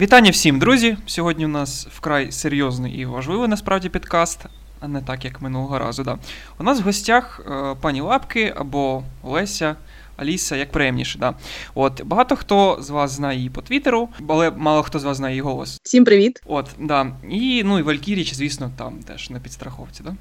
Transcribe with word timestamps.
Вітання 0.00 0.30
всім, 0.30 0.58
друзі! 0.58 0.96
Сьогодні 1.06 1.44
у 1.44 1.48
нас 1.48 1.86
вкрай 1.86 2.32
серйозний 2.32 2.92
і 2.92 3.04
важливий 3.04 3.48
насправді 3.48 3.88
підкаст, 3.88 4.46
а 4.80 4.88
не 4.88 5.00
так, 5.00 5.24
як 5.24 5.42
минулого 5.42 5.78
разу. 5.78 6.04
Да. 6.04 6.18
У 6.58 6.62
нас 6.62 6.80
в 6.80 6.82
гостях 6.82 7.40
е, 7.46 7.74
пані 7.80 8.00
Лапки 8.00 8.54
або 8.56 9.02
Олеся. 9.22 9.76
Аліса 10.16 10.56
як 10.56 10.72
приємніше, 10.72 11.18
да. 11.18 11.34
От 11.74 12.02
багато 12.04 12.36
хто 12.36 12.78
з 12.80 12.90
вас 12.90 13.10
знає 13.10 13.36
її 13.36 13.50
по 13.50 13.62
Твіттеру, 13.62 14.08
але 14.28 14.50
мало 14.50 14.82
хто 14.82 14.98
з 14.98 15.04
вас 15.04 15.16
знає 15.16 15.34
її 15.34 15.42
голос. 15.42 15.80
Всім 15.82 16.04
привіт. 16.04 16.42
От, 16.46 16.68
да. 16.80 17.12
І 17.30 17.62
ну 17.64 17.78
і 17.78 17.82
Валькіріч, 17.82 18.34
звісно, 18.34 18.70
там 18.78 18.98
теж 18.98 19.30
на 19.30 19.40
підстраховці, 19.40 20.02
да? 20.02 20.14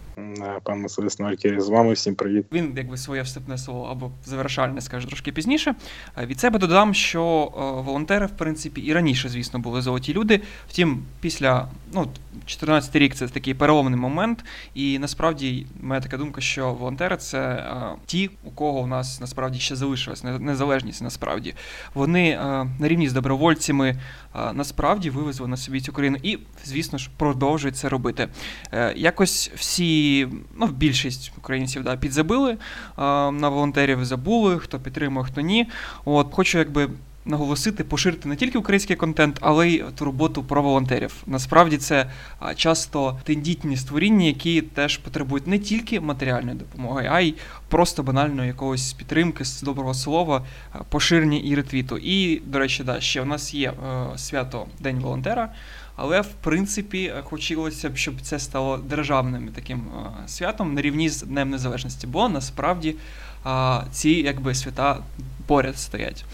Пан 0.63 0.83
Василис 0.83 1.19
Валькірі, 1.19 1.59
з 1.59 1.69
вами 1.69 1.93
всім 1.93 2.15
привіт. 2.15 2.45
Він 2.51 2.73
якби 2.77 2.97
своє 2.97 3.21
вступне 3.21 3.57
слово 3.57 3.87
або 3.91 4.11
завершальне 4.25 4.81
скаже 4.81 5.07
трошки 5.07 5.31
пізніше. 5.31 5.75
Е, 6.17 6.25
від 6.25 6.39
себе 6.39 6.59
додам, 6.59 6.93
що 6.93 7.51
е, 7.57 7.81
волонтери, 7.81 8.25
в 8.25 8.31
принципі, 8.31 8.81
і 8.81 8.93
раніше, 8.93 9.29
звісно, 9.29 9.59
були 9.59 9.81
золоті 9.81 10.13
люди. 10.13 10.41
Втім, 10.69 11.03
після 11.21 11.67
ну, 11.95 12.07
14 12.45 12.95
рік 12.95 13.15
це 13.15 13.27
такий 13.27 13.53
переломний 13.53 13.99
момент. 13.99 14.45
І 14.73 14.99
насправді 14.99 15.65
моя 15.81 16.01
така 16.01 16.17
думка, 16.17 16.41
що 16.41 16.73
волонтери 16.73 17.17
це 17.17 17.39
а, 17.39 17.93
е, 17.93 17.95
ті, 18.05 18.29
у 18.43 18.51
кого 18.51 18.79
у 18.79 18.87
нас 18.87 19.21
насправді 19.21 19.59
ще 19.59 19.75
залишилась 19.75 20.23
незалежність. 20.23 21.01
Насправді 21.01 21.53
вони 21.93 22.37
а, 22.41 22.61
е, 22.61 22.67
на 22.79 22.87
рівні 22.87 23.09
з 23.09 23.13
добровольцями 23.13 23.95
а, 24.33 24.53
насправді 24.53 25.09
вивезли 25.09 25.47
на 25.47 25.57
собі 25.57 25.81
цю 25.81 25.93
країну 25.93 26.17
і, 26.23 26.39
звісно 26.65 26.97
ж, 26.97 27.09
продовжують 27.17 27.77
це 27.77 27.89
робити. 27.89 28.27
Е, 28.71 28.93
якось 28.95 29.51
всі, 29.55 30.27
ну, 30.55 30.67
більшість 30.67 31.31
українців 31.37 31.83
да, 31.83 31.97
підзабили 31.97 32.57
на 32.97 33.49
волонтерів, 33.49 34.05
забули, 34.05 34.59
хто 34.59 34.79
підтримує, 34.79 35.25
хто 35.25 35.41
ні. 35.41 35.67
От 36.05 36.33
хочу, 36.33 36.57
якби 36.57 36.89
наголосити, 37.25 37.83
поширити 37.83 38.29
не 38.29 38.35
тільки 38.35 38.57
український 38.57 38.95
контент, 38.95 39.37
але 39.41 39.69
й 39.69 39.83
турботу 39.95 40.43
про 40.43 40.61
волонтерів. 40.61 41.13
Насправді 41.25 41.77
це 41.77 42.09
часто 42.55 43.19
тендітні 43.23 43.77
створіння, 43.77 44.25
які 44.25 44.61
теж 44.61 44.97
потребують 44.97 45.47
не 45.47 45.59
тільки 45.59 45.99
матеріальної 45.99 46.57
допомоги, 46.57 47.07
а 47.11 47.19
й 47.19 47.35
просто 47.69 48.03
банальної 48.03 48.47
якогось 48.47 48.93
підтримки 48.93 49.45
з 49.45 49.61
доброго 49.61 49.93
слова, 49.93 50.45
поширення 50.89 51.37
і 51.37 51.55
ретвіту. 51.55 51.97
І, 51.97 52.41
до 52.45 52.59
речі, 52.59 52.83
да, 52.83 53.01
ще 53.01 53.21
у 53.21 53.25
нас 53.25 53.53
є 53.53 53.69
е, 53.69 54.17
свято 54.17 54.65
День 54.79 54.99
волонтера. 54.99 55.49
Але 55.95 56.21
в 56.21 56.27
принципі 56.41 57.13
хотілося 57.23 57.89
б, 57.89 57.97
щоб 57.97 58.21
це 58.21 58.39
стало 58.39 58.77
державним 58.77 59.47
таким 59.47 59.79
е, 59.79 60.27
святом 60.27 60.73
на 60.73 60.81
рівні 60.81 61.09
з 61.09 61.21
Днем 61.21 61.49
Незалежності, 61.49 62.07
бо 62.07 62.29
насправді 62.29 62.95
ці 63.91 64.09
якби 64.09 64.55
свята 64.55 64.97
поряд 65.47 65.77
стоять. 65.77 66.25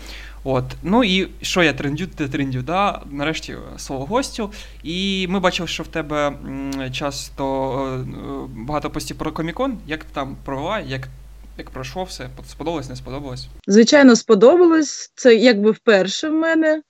От, 0.44 0.64
ну 0.84 1.03
і 1.03 1.28
що 1.42 1.64
я 1.64 1.73
трендю, 1.73 2.08
ти 2.08 2.28
трендю, 2.28 2.61
да? 2.61 3.02
Нарешті 3.11 3.56
слово 3.78 4.06
гостю. 4.06 4.52
І 4.84 5.28
ми 5.30 5.39
бачили, 5.39 5.67
що 5.67 5.84
в 5.84 5.88
тебе 5.88 6.34
часто 6.92 7.45
е, 7.86 8.53
багато 8.56 8.89
постів 8.89 9.17
про 9.17 9.31
комікон. 9.31 9.78
Як 9.88 10.03
там 10.03 10.38
провела, 10.45 10.80
як 10.80 11.08
як 11.58 11.69
пройшло 11.69 12.03
все? 12.03 12.30
Сподобалось, 12.47 12.89
не 12.89 12.95
сподобалось? 12.95 13.47
Звичайно, 13.67 14.16
сподобалось. 14.16 15.12
Це 15.16 15.36
якби 15.36 15.72
вперше 15.72 16.30
в 16.30 16.34
мене. 16.34 16.81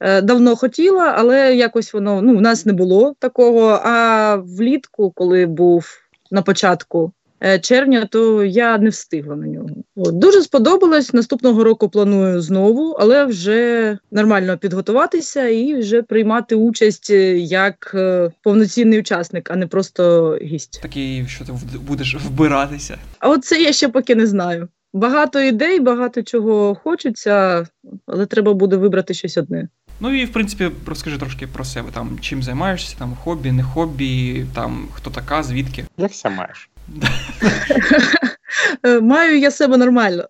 Е, 0.00 0.22
давно 0.22 0.56
хотіла, 0.56 1.14
але 1.18 1.56
якось 1.56 1.92
воно 1.94 2.22
ну, 2.22 2.36
в 2.36 2.40
нас 2.40 2.66
не 2.66 2.72
було 2.72 3.14
такого. 3.18 3.80
А 3.84 4.36
влітку, 4.36 5.10
коли 5.10 5.46
був 5.46 5.86
на 6.30 6.42
початку 6.42 7.12
червня, 7.60 8.06
то 8.10 8.44
я 8.44 8.78
не 8.78 8.90
встигла 8.90 9.36
на 9.36 9.46
нього. 9.46 9.68
От, 9.96 10.18
Дуже 10.18 10.42
сподобалось. 10.42 11.12
Наступного 11.12 11.64
року 11.64 11.88
планую 11.88 12.40
знову, 12.40 12.96
але 12.98 13.24
вже 13.24 13.98
нормально 14.10 14.58
підготуватися 14.58 15.48
і 15.48 15.74
вже 15.74 16.02
приймати 16.02 16.54
участь 16.54 17.10
е, 17.10 17.38
як 17.38 17.92
е, 17.94 18.30
повноцінний 18.42 19.00
учасник, 19.00 19.50
а 19.50 19.56
не 19.56 19.66
просто 19.66 20.32
гість. 20.42 20.82
Такий, 20.82 21.26
що 21.26 21.44
ти 21.44 21.52
будеш 21.86 22.14
вбиратися. 22.14 22.98
А 23.18 23.28
от 23.28 23.44
це 23.44 23.62
я 23.62 23.72
ще 23.72 23.88
поки 23.88 24.14
не 24.14 24.26
знаю. 24.26 24.68
Багато 24.92 25.40
ідей, 25.40 25.80
багато 25.80 26.22
чого 26.22 26.74
хочеться, 26.74 27.66
але 28.06 28.26
треба 28.26 28.54
буде 28.54 28.76
вибрати 28.76 29.14
щось 29.14 29.38
одне. 29.38 29.68
Ну 30.00 30.14
і 30.14 30.24
в 30.24 30.32
принципі 30.32 30.70
розкажи 30.86 31.18
трошки 31.18 31.46
про 31.46 31.64
себе. 31.64 31.88
Там 31.92 32.18
чим 32.20 32.42
займаєшся, 32.42 32.96
там 32.98 33.16
хобі, 33.24 33.52
не 33.52 33.62
хобі, 33.62 34.44
там 34.54 34.88
хто 34.92 35.10
така, 35.10 35.42
звідки? 35.42 35.84
Як 35.98 36.12
ся 36.12 36.30
маєш? 36.30 36.69
Е, 38.86 39.00
маю 39.00 39.38
я 39.38 39.50
себе 39.50 39.76
нормально. 39.76 40.28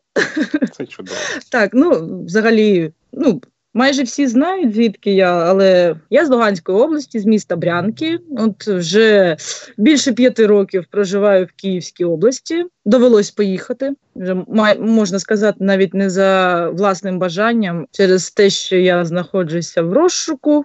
Це 0.73 0.87
чудово. 0.87 1.19
Так, 1.51 1.71
ну 1.75 2.21
взагалі, 2.25 2.93
ну. 3.13 3.41
Майже 3.75 4.03
всі 4.03 4.27
знають, 4.27 4.75
звідки 4.75 5.15
я, 5.15 5.33
але 5.33 5.97
я 6.11 6.27
з 6.27 6.31
Луганської 6.31 6.79
області, 6.79 7.19
з 7.19 7.25
міста 7.25 7.57
Брянки. 7.57 8.19
От 8.39 8.67
вже 8.67 9.37
більше 9.77 10.13
п'яти 10.13 10.47
років 10.47 10.85
проживаю 10.91 11.45
в 11.45 11.53
Київській 11.57 12.05
області. 12.05 12.65
Довелось 12.85 13.31
поїхати. 13.31 13.93
Вже 14.17 14.35
можна 14.79 15.19
сказати, 15.19 15.57
навіть 15.61 15.95
не 15.95 16.11
за 16.11 16.69
власним 16.71 17.19
бажанням, 17.19 17.87
через 17.91 18.31
те, 18.31 18.51
що 18.51 18.77
я 18.77 19.05
знаходжуся 19.05 19.83
в 19.83 19.93
розшуку. 19.93 20.65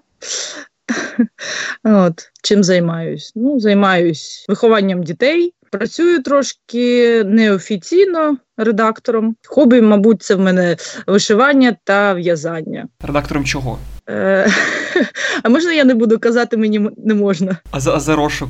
От 1.84 2.32
чим 2.44 2.64
займаюсь? 2.64 3.32
Ну, 3.36 3.60
займаюсь 3.60 4.46
вихованням 4.50 5.04
дітей. 5.04 5.54
Працюю 5.78 6.24
трошки 6.24 7.24
неофіційно 7.24 8.38
редактором. 8.58 9.36
Хобі, 9.46 9.82
мабуть, 9.82 10.24
це 10.24 10.36
в 10.36 10.40
мене 10.40 10.78
вишивання 11.08 11.76
та 11.84 12.14
в'язання. 12.14 12.88
Редактором 13.00 13.46
чого? 13.46 13.80
Е, 14.10 14.48
а 15.44 15.50
можна 15.50 15.74
я 15.74 15.84
не 15.84 15.94
буду 15.94 16.20
казати, 16.20 16.58
мені 16.58 16.90
не 16.98 17.14
можна. 17.14 17.58
А 17.72 17.80
за, 17.80 17.96
а 17.96 18.00
за 18.00 18.16
розшук? 18.16 18.50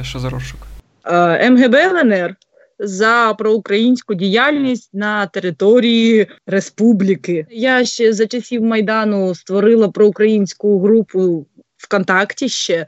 Е, 0.00 0.04
що 0.04 0.18
за 0.18 0.30
розшук? 0.30 0.60
Е, 1.04 1.50
МГБ 1.50 1.74
ЛНР 1.74 2.34
за 2.78 3.34
проукраїнську 3.38 4.14
діяльність 4.14 4.90
на 4.94 5.26
території 5.26 6.26
республіки. 6.46 7.46
Я 7.50 7.84
ще 7.84 8.12
за 8.12 8.26
часів 8.26 8.62
Майдану 8.62 9.34
створила 9.34 9.88
проукраїнську 9.88 10.80
групу 10.80 11.46
ВКонтакті 11.76 12.48
ще 12.48 12.86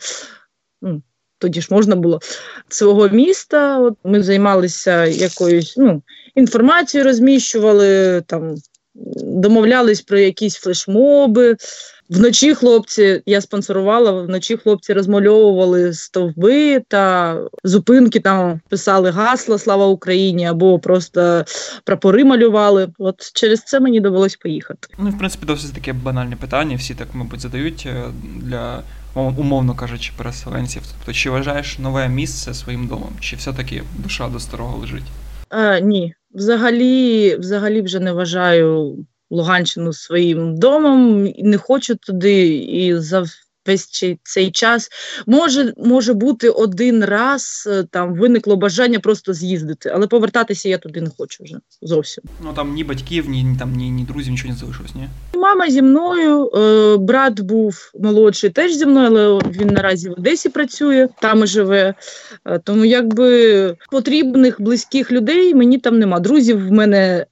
тоді 1.39 1.61
ж 1.61 1.69
можна 1.71 1.97
було 1.97 2.21
свого 2.69 3.09
міста. 3.09 3.79
От 3.79 3.95
Ми 4.05 4.23
займалися 4.23 5.05
якоюсь 5.05 5.75
ну, 5.77 6.03
інформацією, 6.35 7.09
розміщували 7.09 8.23
там. 8.27 8.55
Домовлялись 9.23 10.01
про 10.01 10.19
якісь 10.19 10.57
флешмоби. 10.57 11.57
Вночі 12.11 12.55
хлопці 12.55 13.23
я 13.27 13.41
спонсорувала, 13.41 14.13
вночі 14.23 14.57
хлопці 14.57 14.93
розмальовували 14.93 15.93
стовби 15.93 16.81
та 16.89 17.37
зупинки, 17.65 18.21
там 18.21 18.61
писали 18.69 19.11
гасла 19.11 19.59
Слава 19.59 19.87
Україні 19.87 20.47
або 20.47 20.79
просто 20.79 21.45
прапори 21.85 22.25
малювали. 22.25 22.89
От 22.99 23.33
через 23.35 23.61
це 23.61 23.81
мені 23.81 24.01
довелось 24.01 24.37
поїхати. 24.37 24.89
Ну, 24.99 25.11
в 25.11 25.19
принципі, 25.19 25.47
досить 25.47 25.75
таке 25.75 25.93
банальне 25.93 26.37
питання. 26.37 26.77
Всі 26.77 26.95
так, 26.95 27.09
мабуть, 27.13 27.41
задають 27.41 27.87
е, 27.87 28.05
для 28.43 28.83
умовно 29.23 29.75
кажучи, 29.75 30.13
переселенців. 30.17 30.83
Тобто, 30.99 31.13
чи 31.13 31.31
вважаєш 31.31 31.79
нове 31.79 32.09
місце 32.09 32.55
своїм 32.55 32.87
домом? 32.87 33.13
Чи 33.21 33.37
все-таки 33.37 33.83
душа 33.99 34.29
до 34.29 34.41
старого 34.41 34.79
лежить? 34.79 35.05
Е, 35.51 35.81
Ні, 35.81 36.15
взагалі, 36.35 37.37
взагалі 37.37 37.83
вже 37.83 38.01
не 38.01 38.13
вважаю 38.13 38.97
Луганщину 39.31 39.93
своїм 39.93 40.59
домом, 40.59 41.25
не 41.25 41.59
хочу 41.59 41.97
туди 41.97 42.47
і 42.57 42.99
за 42.99 43.25
весь 43.67 44.05
цей 44.23 44.51
час. 44.51 44.89
Може 45.27 45.75
може 45.77 46.13
бути 46.13 46.49
один 46.49 47.05
раз 47.05 47.69
е, 47.71 47.85
там 47.91 48.15
виникло 48.15 48.57
бажання 48.57 49.01
просто 49.01 49.33
з'їздити, 49.33 49.93
але 49.95 50.07
повертатися 50.07 50.69
я 50.69 50.79
туди 50.79 51.01
не 51.01 51.11
хочу 51.19 51.45
вже 51.45 51.57
зовсім. 51.83 52.25
Ну 52.45 52.53
там 52.53 52.75
ні 52.75 52.85
батьків, 52.85 53.29
ні 53.29 53.45
ні 53.45 53.57
там 53.59 53.73
ні, 53.77 53.91
ні 53.91 54.05
друзів, 54.05 54.31
нічого 54.33 54.53
не 54.53 54.59
залишилось, 54.59 54.95
ні? 54.95 55.09
Мама 55.35 55.71
зі 55.71 55.83
мною, 55.83 56.51
е, 56.55 56.97
брат 56.97 57.41
був 57.41 57.91
молодший 58.01 58.51
теж 58.51 58.73
зі 58.73 58.87
мною, 58.87 59.07
але 59.07 59.41
він 59.53 59.69
наразі 59.69 60.09
в 60.09 60.13
Одесі 60.13 60.49
працює, 60.49 61.09
там 61.21 61.45
і 61.45 61.47
живе. 61.47 61.95
Е, 62.45 62.59
тому 62.59 62.85
якби 62.85 63.77
потрібних 63.91 64.61
близьких 64.61 65.13
людей 65.13 65.55
мені 65.55 65.79
там 65.79 65.99
нема. 65.99 66.21
Друзів 66.21 66.69
в 66.69 66.73
мене 66.73 67.27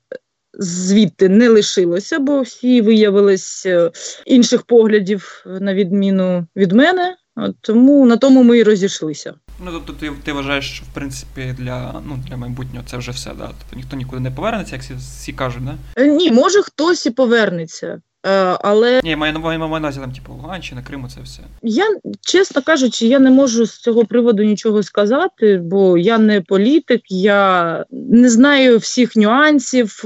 звідти 0.59 1.29
не 1.29 1.49
лишилося, 1.49 2.19
бо 2.19 2.41
всі 2.41 2.81
виявились 2.81 3.67
е, 3.67 3.91
інших 4.27 4.63
поглядів 4.63 5.45
на 5.47 5.75
відміну 5.75 6.47
від 6.57 6.73
мене. 6.73 7.17
Тому 7.61 8.07
на 8.07 8.17
тому 8.17 8.43
ми 8.43 8.59
і 8.59 8.63
розійшлися. 8.63 9.35
Ну 9.65 9.71
тобто 9.73 9.93
ти 9.93 10.13
ти 10.25 10.33
вважаєш, 10.33 10.71
що 10.71 10.85
в 10.85 10.95
принципі 10.95 11.55
для 11.59 12.03
ну 12.07 12.19
для 12.29 12.37
майбутнього 12.37 12.87
це 12.87 12.97
вже 12.97 13.11
все, 13.11 13.31
да? 13.39 13.47
Тобто 13.47 13.77
ніхто 13.77 13.97
нікуди 13.97 14.21
не 14.21 14.31
повернеться, 14.31 14.75
як 14.75 14.83
всі, 14.83 14.95
всі 14.95 15.33
кажуть, 15.33 15.65
да? 15.65 15.75
Е, 15.97 16.07
ні, 16.07 16.31
може 16.31 16.63
хтось 16.63 17.07
і 17.07 17.11
повернеться. 17.11 18.01
Е, 18.27 18.59
але 18.61 19.01
Ні, 19.05 19.17
маю 19.17 19.33
на 19.33 19.67
увазі 19.67 20.01
там, 20.01 20.13
типу, 20.13 20.33
Луганщина, 20.33 20.83
Криму, 20.83 21.09
це 21.15 21.21
все. 21.25 21.43
Я, 21.63 21.85
чесно 22.21 22.63
кажучи, 22.63 23.07
я 23.07 23.19
не 23.19 23.31
можу 23.31 23.67
з 23.67 23.79
цього 23.79 24.05
приводу 24.05 24.43
нічого 24.43 24.83
сказати, 24.83 25.57
бо 25.57 25.99
я 25.99 26.19
не 26.19 26.41
політик, 26.41 27.01
я 27.09 27.85
не 27.91 28.29
знаю 28.29 28.79
всіх 28.79 29.17
нюансів. 29.17 30.05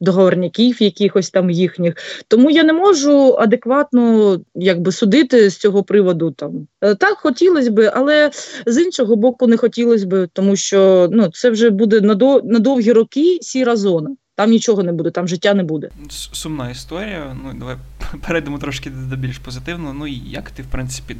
договорняків, 0.00 0.82
якихось 0.82 1.30
там 1.30 1.50
їхніх. 1.50 1.94
Тому 2.28 2.50
я 2.50 2.64
не 2.64 2.72
можу 2.72 3.36
адекватно 3.38 4.36
якби 4.54 4.92
судити 4.92 5.50
з 5.50 5.56
цього 5.56 5.82
приводу. 5.82 6.30
Там 6.30 6.66
е, 6.80 6.94
так 6.94 7.18
хотілося 7.18 7.70
би, 7.70 7.90
але 7.94 8.30
з 8.66 8.82
іншого 8.82 9.16
боку, 9.16 9.46
не 9.46 9.56
хотілося 9.56 10.06
би, 10.06 10.28
тому 10.32 10.56
що 10.56 11.08
ну 11.12 11.28
це 11.32 11.50
вже 11.50 11.70
буде 11.70 12.00
на 12.44 12.58
довгі 12.58 12.92
роки 12.92 13.38
сіра 13.40 13.76
зона. 13.76 14.16
Там 14.36 14.50
нічого 14.50 14.82
не 14.82 14.92
буде, 14.92 15.10
там 15.10 15.28
життя 15.28 15.54
не 15.54 15.62
буде. 15.62 15.90
Сумна 16.08 16.70
історія. 16.70 17.36
Ну 17.44 17.52
давай 17.58 17.76
перейдемо 18.26 18.58
трошки 18.58 18.90
до 18.90 19.16
більш 19.16 19.38
позитивного. 19.38 19.94
Ну 19.94 20.06
і 20.06 20.22
як 20.30 20.50
ти, 20.50 20.62
в 20.62 20.66
принципі, 20.66 21.16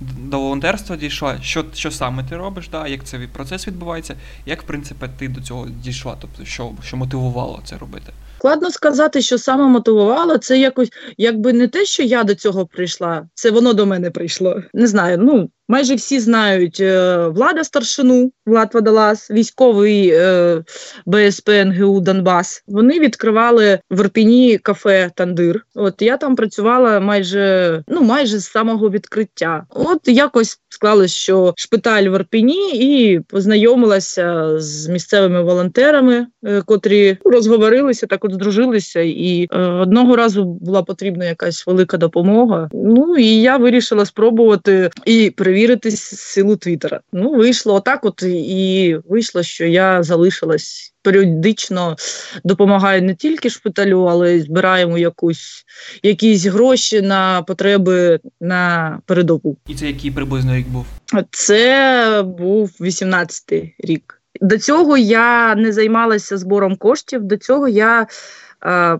до 0.00 0.38
волонтерства 0.40 0.96
дійшла? 0.96 1.38
Що 1.42 1.64
що 1.74 1.90
саме 1.90 2.24
ти 2.24 2.36
робиш? 2.36 2.68
Да? 2.68 2.86
Як 2.86 3.04
цей 3.04 3.26
процес 3.26 3.66
відбувається? 3.66 4.14
Як 4.46 4.62
в 4.62 4.66
принципі 4.66 5.06
ти 5.18 5.28
до 5.28 5.40
цього 5.40 5.66
дійшла? 5.82 6.16
Тобто, 6.20 6.44
що 6.44 6.72
що 6.82 6.96
мотивувало 6.96 7.60
це 7.64 7.78
робити? 7.78 8.12
Складно 8.38 8.70
сказати, 8.70 9.22
що 9.22 9.38
саме 9.38 9.64
мотивувало. 9.64 10.38
Це 10.38 10.58
якось, 10.58 10.90
якби 11.16 11.52
не 11.52 11.68
те, 11.68 11.84
що 11.84 12.02
я 12.02 12.24
до 12.24 12.34
цього 12.34 12.66
прийшла, 12.66 13.28
це 13.34 13.50
воно 13.50 13.72
до 13.72 13.86
мене 13.86 14.10
прийшло. 14.10 14.62
Не 14.74 14.86
знаю. 14.86 15.18
Ну 15.18 15.50
майже 15.68 15.94
всі 15.94 16.20
знають 16.20 16.80
е, 16.80 17.16
влада 17.26 17.64
старшину, 17.64 18.32
Влад 18.46 18.74
Водолаз, 18.74 19.28
військовий 19.30 20.10
е, 20.14 20.62
БСП 21.06 21.64
НГУ 21.64 22.00
Донбас. 22.00 22.64
Вони 22.66 23.00
відкривали 23.00 23.78
в 23.90 24.00
Ірпіні 24.00 24.58
кафе 24.58 25.10
Тандир. 25.14 25.66
От 25.74 26.02
я 26.02 26.16
там 26.16 26.36
працювала 26.36 27.00
майже 27.00 27.82
ну 27.88 28.02
майже 28.02 28.38
з 28.38 28.50
самого 28.50 28.90
відкриття. 28.90 29.66
От 29.70 30.08
якось 30.08 30.60
склалось, 30.68 31.14
що 31.14 31.54
шпиталь 31.56 32.02
в 32.02 32.14
Ірпіні, 32.14 32.70
і 32.72 33.20
познайомилася 33.20 34.58
з 34.60 34.88
місцевими 34.88 35.42
волонтерами, 35.42 36.26
е, 36.44 36.62
котрі 36.66 37.18
розговорилися, 37.24 38.06
так 38.06 38.24
от 38.24 38.32
здружилися. 38.32 39.00
І 39.00 39.46
одного 39.80 40.16
разу 40.16 40.44
була 40.44 40.82
потрібна 40.82 41.24
якась 41.24 41.66
велика 41.66 41.96
допомога. 41.96 42.68
Ну 42.72 43.16
і 43.16 43.40
я 43.40 43.56
вирішила 43.56 44.04
спробувати 44.04 44.90
і 45.06 45.30
перевірити 45.58 45.90
силу 45.90 46.56
Твіттера. 46.56 47.00
Ну 47.12 47.30
вийшло 47.30 47.74
отак, 47.74 48.04
от 48.04 48.22
і 48.22 48.98
вийшло, 49.08 49.42
що 49.42 49.64
я 49.64 50.02
залишилась 50.02 50.94
періодично 51.02 51.96
допомагаю 52.44 53.02
не 53.02 53.14
тільки 53.14 53.50
шпиталю, 53.50 54.04
але 54.04 54.34
й 54.34 54.40
збираємо 54.40 54.98
якусь 54.98 55.64
якісь 56.02 56.46
гроші 56.46 57.02
на 57.02 57.42
потреби 57.42 58.20
на 58.40 58.98
передову. 59.06 59.56
І 59.68 59.74
це 59.74 59.86
який 59.86 60.10
приблизно 60.10 60.56
рік 60.56 60.68
був? 60.68 60.86
Це 61.30 62.22
був 62.38 62.70
18-й 62.80 63.74
рік. 63.78 64.22
До 64.40 64.58
цього 64.58 64.96
я 64.96 65.54
не 65.54 65.72
займалася 65.72 66.36
збором 66.36 66.76
коштів. 66.76 67.22
До 67.22 67.36
цього 67.36 67.68
я. 67.68 68.06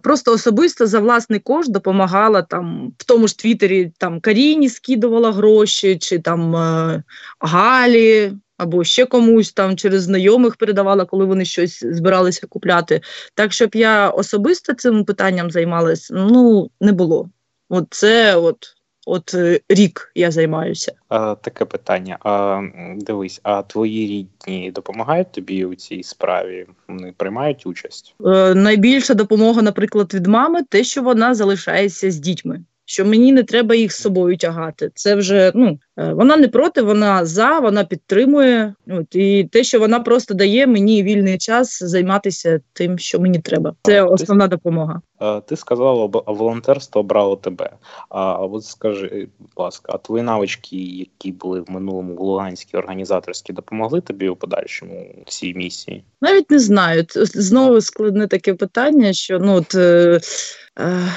Просто 0.03 0.33
особисто 0.33 0.87
за 0.87 1.01
власний 1.01 1.41
кошт 1.41 1.71
допомагала 1.71 2.43
там 2.43 2.93
в 2.99 3.05
тому 3.05 3.29
ж 3.29 3.39
Твіттері 3.39 3.93
там 3.99 4.21
Каріні 4.21 4.69
скидувала 4.69 5.33
гроші, 5.33 5.99
чи 5.99 6.19
там 6.19 6.57
е, 6.57 7.03
Галі, 7.41 8.33
або 8.57 8.85
ще 8.85 9.07
комусь 9.07 9.53
там 9.53 9.77
через 9.77 10.03
знайомих 10.03 10.57
передавала, 10.57 11.05
коли 11.05 11.25
вони 11.25 11.45
щось 11.45 11.85
збиралися 11.85 12.47
купляти. 12.47 13.01
Так, 13.35 13.53
щоб 13.53 13.75
я 13.75 14.11
особисто 14.11 14.75
цим 14.75 15.05
питанням 15.05 15.51
займалась, 15.51 16.11
ну 16.15 16.71
не 16.81 16.93
було. 16.93 17.31
От 17.69 17.87
це 17.91 18.37
от. 18.37 18.78
От 19.11 19.35
е, 19.35 19.61
рік 19.69 20.13
я 20.15 20.31
займаюся. 20.31 20.93
А, 21.09 21.35
Таке 21.35 21.65
питання. 21.65 22.19
А 22.21 22.63
дивись, 22.97 23.41
а 23.43 23.63
твої 23.63 24.07
рідні 24.07 24.71
допомагають 24.71 25.33
тобі 25.33 25.65
у 25.65 25.75
цій 25.75 26.03
справі? 26.03 26.67
Вони 26.89 27.15
приймають 27.17 27.67
участь? 27.67 28.15
Е, 28.27 28.55
Найбільша 28.55 29.15
допомога, 29.15 29.63
наприклад, 29.63 30.15
від 30.15 30.27
мами, 30.27 30.63
те, 30.69 30.85
що 30.85 31.03
вона 31.03 31.35
залишається 31.35 32.11
з 32.11 32.17
дітьми 32.17 32.65
що 32.89 33.05
мені 33.05 33.33
не 33.33 33.43
треба 33.43 33.75
їх 33.75 33.93
з 33.93 34.01
собою 34.01 34.37
тягати. 34.37 34.91
Це 34.95 35.15
вже 35.15 35.53
ну 35.55 35.79
вона 35.99 36.37
не 36.37 36.49
проти, 36.49 36.83
вона 36.83 37.25
за, 37.25 37.59
вона 37.59 37.85
підтримує. 37.85 38.75
От 38.91 39.15
і 39.15 39.45
те, 39.45 39.65
що 39.65 39.81
вона 39.81 40.01
просто 40.01 40.35
дає 40.35 40.67
мені 40.67 41.03
вільний 41.03 41.39
час 41.39 41.83
займатися 41.83 42.61
тим, 42.73 42.99
що 42.99 43.21
мені 43.21 43.39
треба. 43.39 43.75
Це 43.83 44.03
основна 44.03 44.49
допомога. 44.49 45.01
Ти 45.49 45.57
сказала, 45.57 46.11
волонтерство 46.27 47.01
обрало 47.01 47.37
тебе. 47.37 47.71
А 48.09 48.35
от 48.35 48.65
скажи, 48.65 49.29
будь 49.39 49.53
ласка, 49.57 49.93
а 49.95 49.99
твої 49.99 50.25
навички, 50.25 50.77
які 50.77 51.33
були 51.33 51.61
в 51.61 51.71
минулому 51.71 52.15
в 52.15 52.21
Луганській 52.21 52.77
організаторські, 52.77 53.53
допомогли 53.53 54.01
тобі 54.01 54.29
у 54.29 54.37
подальшому 54.37 55.25
цій 55.27 55.55
місії? 55.55 56.05
Навіть 56.21 56.51
не 56.51 56.59
знаю. 56.59 57.05
Знову 57.15 57.81
складне 57.81 58.27
таке 58.27 58.55
питання, 58.55 59.13
що 59.13 59.39
ну 59.39 59.55
от. 59.55 59.75
Е, 59.75 60.21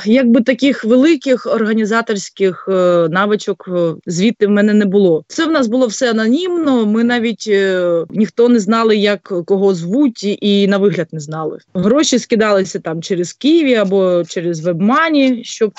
Якби 0.05 0.41
таких 0.41 0.85
великих 0.85 1.45
організаторських 1.45 2.65
е, 2.69 3.07
навичок 3.09 3.65
е, 3.67 3.95
звідти 4.05 4.47
в 4.47 4.49
мене 4.49 4.70
не 4.73 4.85
було. 4.85 5.23
Це 5.27 5.45
в 5.45 5.51
нас 5.51 5.67
було 5.67 5.87
все 5.87 6.11
анонімно. 6.11 6.85
Ми 6.85 7.03
навіть 7.03 7.45
е, 7.47 8.05
ніхто 8.09 8.49
не 8.49 8.59
знали, 8.59 8.97
як 8.97 9.33
кого 9.45 9.73
звуть, 9.73 10.23
і 10.23 10.67
на 10.67 10.77
вигляд 10.77 11.07
не 11.11 11.19
знали. 11.19 11.57
Гроші 11.73 12.19
скидалися 12.19 12.79
там 12.79 13.01
через 13.01 13.33
Києві 13.33 13.75
або 13.75 14.23
через 14.27 14.59
вебмані, 14.59 15.43
щоб 15.43 15.71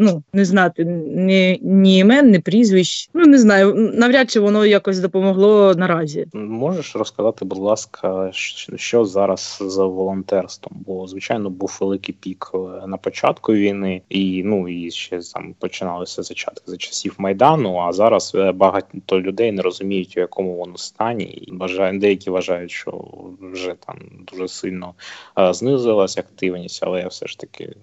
ну 0.00 0.22
не 0.32 0.44
знати 0.44 0.84
ні, 0.84 1.60
ні 1.62 1.98
імен, 1.98 2.30
ні 2.30 2.38
прізвищ. 2.38 3.10
Ну 3.14 3.24
не 3.26 3.38
знаю, 3.38 3.74
навряд 3.94 4.30
чи 4.30 4.40
воно 4.40 4.66
якось 4.66 4.98
допомогло 4.98 5.74
наразі. 5.76 6.26
Можеш 6.32 6.96
розказати, 6.96 7.44
будь 7.44 7.58
ласка, 7.58 8.30
що 8.76 9.04
зараз 9.04 9.58
за 9.60 9.84
волонтерством? 9.84 10.76
Бо 10.86 11.06
звичайно 11.06 11.50
був 11.50 11.78
великий 11.80 12.14
пік 12.20 12.50
на 12.86 12.96
початку 12.96 13.52
війни, 13.52 14.02
і 14.08 14.42
ну 14.44 14.68
і 14.68 14.90
ще 14.90 15.20
там 15.34 15.54
починалися 15.58 16.22
зачатки 16.22 16.62
за 16.66 16.76
часів 16.76 17.14
майдану. 17.18 17.76
А 17.78 17.92
зараз 17.92 18.32
е, 18.34 18.35
багато 18.36 19.20
людей 19.20 19.52
не 19.52 19.62
розуміють, 19.62 20.16
у 20.16 20.20
якому 20.20 20.56
воно 20.56 20.76
стані, 20.76 21.24
і 21.24 21.52
бажає 21.52 21.98
деякі 21.98 22.30
вважають, 22.30 22.70
що 22.70 23.04
вже 23.40 23.74
там 23.86 23.98
дуже 24.32 24.48
сильно 24.48 24.94
е, 25.38 25.54
знизилась 25.54 26.18
активність, 26.18 26.82
але 26.82 27.00
я 27.00 27.08
все 27.08 27.26
ж 27.26 27.38
таки. 27.38 27.76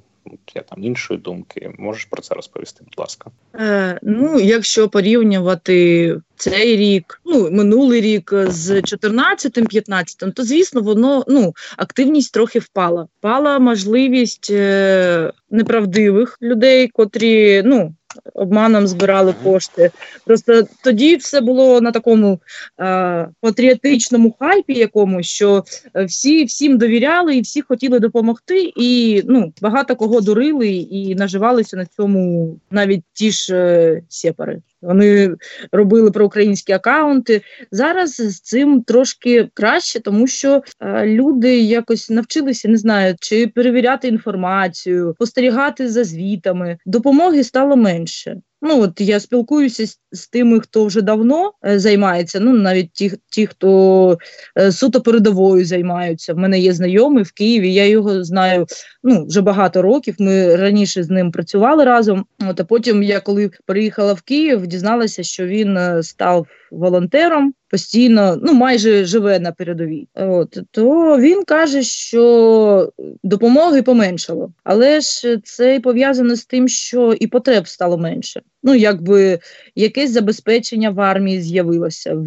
Я 0.55 0.61
там 0.61 0.83
іншої 0.83 1.19
думки, 1.19 1.71
можеш 1.77 2.05
про 2.05 2.21
це 2.21 2.35
розповісти, 2.35 2.83
будь 2.83 2.99
ласка. 2.99 3.31
Е, 3.55 3.99
Ну, 4.01 4.39
якщо 4.39 4.89
порівнювати 4.89 6.17
цей 6.35 6.75
рік, 6.77 7.21
ну 7.25 7.51
минулий 7.51 8.01
рік 8.01 8.33
з 8.47 8.71
14-15, 8.81 10.31
то 10.31 10.43
звісно, 10.43 10.81
воно 10.81 11.25
ну 11.27 11.53
активність 11.77 12.33
трохи 12.33 12.59
впала. 12.59 13.07
Впала 13.19 13.59
можливість 13.59 14.47
е, 14.51 15.31
неправдивих 15.51 16.37
людей, 16.41 16.87
котрі 16.87 17.61
ну 17.65 17.95
обманом 18.33 18.87
збирали 18.87 19.33
кошти. 19.43 19.91
Просто 20.25 20.63
тоді 20.83 21.15
все 21.15 21.41
було 21.41 21.81
на 21.81 21.91
такому 21.91 22.39
е, 22.79 23.27
патріотичному 23.41 24.35
хайпі, 24.39 24.73
якомусь, 24.73 25.27
що 25.27 25.63
всі 26.05 26.43
всім 26.45 26.77
довіряли 26.77 27.35
і 27.35 27.41
всі 27.41 27.61
хотіли 27.61 27.99
допомогти, 27.99 28.73
і 28.75 29.21
ну 29.25 29.53
багато 29.61 29.95
кого 29.95 30.21
дурили 30.21 30.69
і 30.69 31.15
наживалися 31.15 31.77
на 31.77 31.85
цьому 31.85 32.55
навіть 32.71 33.03
ті 33.13 33.31
ж 33.31 33.55
е, 33.55 34.01
сепари. 34.09 34.61
Вони 34.83 35.35
робили 35.71 36.11
проукраїнські 36.11 36.73
акаунти. 36.73 37.41
Зараз 37.71 38.15
з 38.15 38.39
цим 38.39 38.81
трошки 38.81 39.49
краще, 39.53 39.99
тому 39.99 40.27
що 40.27 40.61
е, 40.79 41.05
люди 41.05 41.59
якось 41.59 42.09
навчилися, 42.09 42.69
не 42.69 42.77
знаю, 42.77 43.15
чи 43.19 43.47
перевіряти 43.47 44.07
інформацію, 44.07 45.13
спостерігати 45.15 45.89
за 45.89 46.03
звітами. 46.03 46.77
Допомоги 46.85 47.43
стало 47.43 47.75
менше. 47.75 48.41
Ну 48.65 48.81
от 48.81 49.01
я 49.01 49.19
спілкуюся 49.19 49.87
з, 49.87 49.99
з 50.11 50.27
тими, 50.27 50.59
хто 50.59 50.85
вже 50.85 51.01
давно 51.01 51.53
е, 51.65 51.79
займається. 51.79 52.39
Ну 52.39 52.53
навіть 52.53 52.91
ті, 52.91 53.11
ті, 53.29 53.47
хто 53.47 54.17
е, 54.57 54.71
суто 54.71 55.01
передовою 55.01 55.65
займаються. 55.65 56.33
В 56.33 56.37
мене 56.37 56.59
є 56.59 56.73
знайомий 56.73 57.23
в 57.23 57.31
Києві. 57.31 57.73
Я 57.73 57.87
його 57.87 58.23
знаю 58.23 58.65
ну 59.03 59.25
вже 59.25 59.41
багато 59.41 59.81
років. 59.81 60.15
Ми 60.19 60.55
раніше 60.55 61.03
з 61.03 61.09
ним 61.09 61.31
працювали 61.31 61.83
разом. 61.83 62.25
От 62.49 62.59
а 62.59 62.63
потім 62.63 63.03
я 63.03 63.19
коли 63.19 63.51
приїхала 63.65 64.13
в 64.13 64.21
Київ, 64.21 64.67
дізналася, 64.67 65.23
що 65.23 65.45
він 65.45 65.77
е, 65.77 66.03
став 66.03 66.47
волонтером. 66.71 67.53
Постійно, 67.69 68.37
ну 68.41 68.53
майже 68.53 69.05
живе 69.05 69.39
на 69.39 69.51
передовій, 69.51 70.07
от 70.15 70.57
то 70.71 71.17
він 71.19 71.43
каже, 71.43 71.83
що 71.83 72.93
допомоги 73.23 73.81
поменшало, 73.81 74.53
але 74.63 75.01
ж 75.01 75.37
це 75.43 75.79
пов'язано 75.79 76.35
з 76.35 76.45
тим, 76.45 76.67
що 76.67 77.13
і 77.13 77.27
потреб 77.27 77.67
стало 77.67 77.97
менше. 77.97 78.41
Ну 78.63 78.75
якби 78.75 79.39
якесь 79.75 80.11
забезпечення 80.11 80.89
в 80.89 81.01
армії 81.01 81.41
з'явилося 81.41 82.17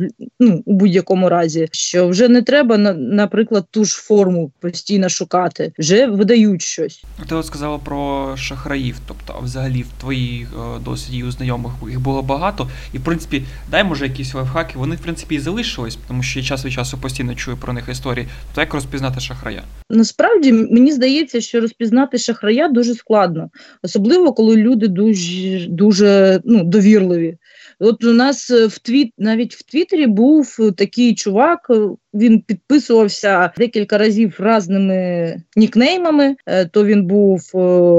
ну, 0.40 0.62
у 0.64 0.72
будь-якому 0.72 1.28
разі, 1.28 1.68
що 1.72 2.08
вже 2.08 2.28
не 2.28 2.42
треба 2.42 2.78
наприклад 2.96 3.64
ту 3.70 3.84
ж 3.84 3.96
форму 3.96 4.52
постійно 4.60 5.08
шукати, 5.08 5.72
вже 5.78 6.06
видають 6.06 6.62
щось. 6.62 7.04
Ти 7.28 7.34
от 7.34 7.46
сказала 7.46 7.78
про 7.78 8.32
шахраїв, 8.36 8.96
тобто 9.08 9.40
взагалі 9.44 9.82
в 9.82 10.00
твоїх 10.00 10.48
е, 10.54 10.80
досвіді 10.84 11.24
у 11.24 11.30
знайомих 11.30 11.72
їх 11.88 12.00
було 12.00 12.22
багато, 12.22 12.70
і 12.92 12.98
в 12.98 13.04
принципі 13.04 13.42
дай 13.70 13.84
може 13.84 14.06
якісь 14.06 14.34
лайфхаки, 14.34 14.78
вони 14.78 14.96
в 14.96 15.00
принципі 15.00 15.34
і 15.34 15.38
залишились, 15.38 15.98
тому 16.08 16.22
що 16.22 16.38
я 16.40 16.44
час 16.44 16.64
від 16.64 16.72
часу 16.72 16.98
постійно 16.98 17.34
чую 17.34 17.56
про 17.56 17.72
них 17.72 17.88
історії. 17.88 18.26
То 18.54 18.60
як 18.60 18.74
розпізнати 18.74 19.20
шахрая? 19.20 19.62
Насправді 19.90 20.52
мені 20.52 20.92
здається, 20.92 21.40
що 21.40 21.60
розпізнати 21.60 22.18
шахрая 22.18 22.68
дуже 22.68 22.94
складно, 22.94 23.50
особливо 23.82 24.32
коли 24.32 24.56
люди 24.56 24.88
дуже 24.88 25.66
дуже 25.68 26.25
ну 26.44 26.64
довірливі. 26.64 27.36
От 27.78 28.04
у 28.04 28.12
нас 28.12 28.50
е, 28.50 28.66
в 28.66 28.78
твіт 28.78 29.12
навіть 29.18 29.54
в 29.54 29.62
Твіттері 29.62 30.06
був 30.06 30.56
е, 30.60 30.72
такий 30.72 31.14
чувак. 31.14 31.66
Е, 31.70 31.88
він 32.14 32.40
підписувався 32.40 33.52
декілька 33.58 33.98
разів 33.98 34.36
разними 34.38 35.42
нікнеймами. 35.56 36.36
То 36.70 36.84
він 36.84 37.06
був 37.06 37.40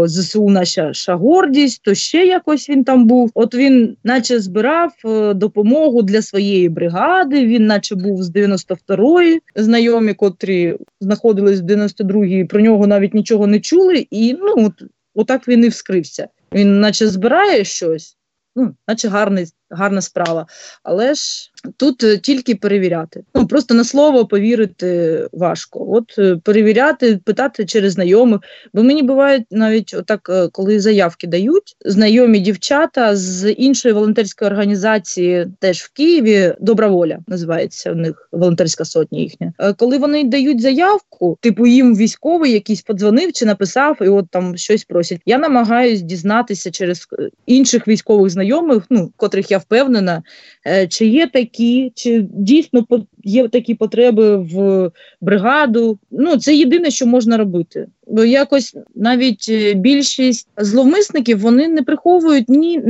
ЗСУ 0.06 0.50
наша 0.50 1.16
гордість, 1.16 1.82
то 1.84 1.94
ще 1.94 2.26
якось 2.26 2.70
він 2.70 2.84
там 2.84 3.08
був. 3.08 3.32
От 3.34 3.56
він, 3.56 3.98
наче, 4.04 4.40
збирав 4.40 4.92
допомогу 5.36 6.04
для 6.04 6.22
своєї 6.22 6.70
бригади. 6.70 7.46
Він, 7.46 7.66
наче, 7.66 7.96
був 7.96 8.24
з 8.24 8.32
92-ї 8.32 9.38
знайомі, 9.56 10.14
котрі 10.14 10.76
знаходились 11.02 11.62
в 11.62 11.66
92-й, 11.66 12.46
Про 12.46 12.62
нього 12.62 12.88
навіть 12.88 13.14
нічого 13.14 13.48
не 13.48 13.60
чули, 13.60 14.08
і 14.12 14.34
ну 14.40 14.66
от 14.66 14.84
отак 15.16 15.48
він 15.48 15.66
і 15.66 15.68
вскрився. 15.68 16.28
Він, 16.54 16.80
наче, 16.80 17.08
збирає 17.08 17.64
щось, 17.64 18.17
ну, 18.58 18.76
наче 18.88 19.10
гарний 19.10 19.46
гарна 19.70 20.02
справа. 20.02 20.46
Але 20.84 21.14
ж 21.14 21.52
тут 21.78 22.04
е, 22.04 22.18
тільки 22.18 22.56
перевіряти. 22.56 23.24
Ну 23.36 23.48
просто 23.48 23.74
на 23.74 23.84
слово 23.84 24.26
повірити 24.26 25.28
важко. 25.34 25.92
От 25.92 26.16
е, 26.20 26.40
перевіряти, 26.44 27.20
питати 27.24 27.66
через 27.66 27.94
знайомих. 27.94 28.42
Бо 28.74 28.84
мені 28.84 29.04
буває 29.04 29.44
навіть 29.52 29.94
отак, 29.94 30.30
е, 30.30 30.48
коли 30.52 30.80
заявки 30.80 31.28
дають, 31.28 31.76
знайомі 31.86 32.40
дівчата 32.40 33.16
з 33.16 33.52
іншої 33.52 33.94
волонтерської 33.94 34.52
організації, 34.52 35.48
теж 35.60 35.80
в 35.80 35.94
Києві, 35.94 36.54
добра 36.60 36.88
воля 36.88 37.20
називається 37.28 37.92
у 37.92 37.96
них 37.96 38.30
волонтерська 38.32 38.86
сотня 38.86 39.20
їхня. 39.20 39.54
Коли 39.78 39.98
вони 39.98 40.24
дають 40.24 40.62
заявку, 40.62 41.38
типу 41.42 41.68
їм 41.68 41.96
військовий 41.96 42.52
якийсь 42.52 42.82
подзвонив 42.82 43.34
чи 43.34 43.46
написав, 43.46 43.98
і 44.02 44.08
от 44.08 44.26
там 44.30 44.58
щось 44.58 44.84
просять. 44.84 45.22
Я 45.26 45.38
намагаюсь 45.38 46.02
дізнатися 46.02 46.72
через 46.72 47.08
інших 47.46 47.88
військових 47.88 48.30
знайомих, 48.30 48.84
ну 48.90 49.12
котрих 49.18 49.52
я 49.52 49.57
впевнена, 49.58 50.24
е, 50.68 50.88
чи 50.88 51.06
є 51.06 51.28
такі, 51.28 51.92
чи 51.96 52.26
дійсно 52.30 52.86
є 53.24 53.48
такі 53.48 53.76
потреби 53.76 54.38
в 54.38 54.92
бригаду. 55.22 56.00
Ну 56.12 56.38
це 56.38 56.56
єдине, 56.56 56.92
що 56.92 57.06
можна 57.06 57.38
робити. 57.38 57.88
Бо 58.08 58.24
якось 58.24 58.76
навіть 58.96 59.46
е, 59.50 59.74
більшість 59.74 60.50
зловмисників 60.58 61.40
вони 61.40 61.68
не 61.68 61.82
приховують 61.84 62.50
ні. 62.50 62.82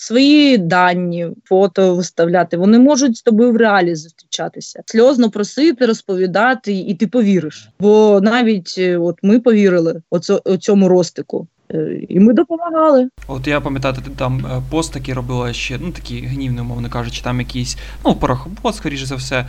Свої 0.00 0.58
дані, 0.58 1.28
фото 1.44 1.94
виставляти, 1.94 2.56
вони 2.56 2.78
можуть 2.78 3.16
з 3.16 3.22
тобою 3.22 3.52
в 3.52 3.56
реалі 3.56 3.94
зустрічатися, 3.94 4.82
сльозно 4.86 5.30
просити, 5.30 5.86
розповідати, 5.86 6.72
і 6.72 6.94
ти 6.94 7.06
повіриш. 7.06 7.68
Бо 7.80 8.20
навіть 8.22 8.74
е, 8.78 8.98
от 8.98 9.16
ми 9.22 9.40
повірили 9.40 10.02
оцьому 10.44 10.88
ростику. 10.88 11.46
Е, 11.74 12.00
і 12.08 12.20
ми 12.20 12.32
допомагали. 12.32 13.08
От 13.26 13.46
я 13.46 13.60
пам'ятаю, 13.60 13.94
ти 13.94 14.10
там 14.10 14.46
е, 14.46 14.62
пост 14.70 14.92
такі 14.92 15.12
робила 15.12 15.52
ще, 15.52 15.78
ну 15.80 15.92
такі 15.92 16.20
гнівні, 16.20 16.60
умовно 16.60 16.90
кажучи, 16.90 17.22
там 17.22 17.40
якийсь, 17.40 17.78
ну, 18.04 18.14
порохобот, 18.14 18.74
скоріше 18.74 19.06
за 19.06 19.16
все, 19.16 19.46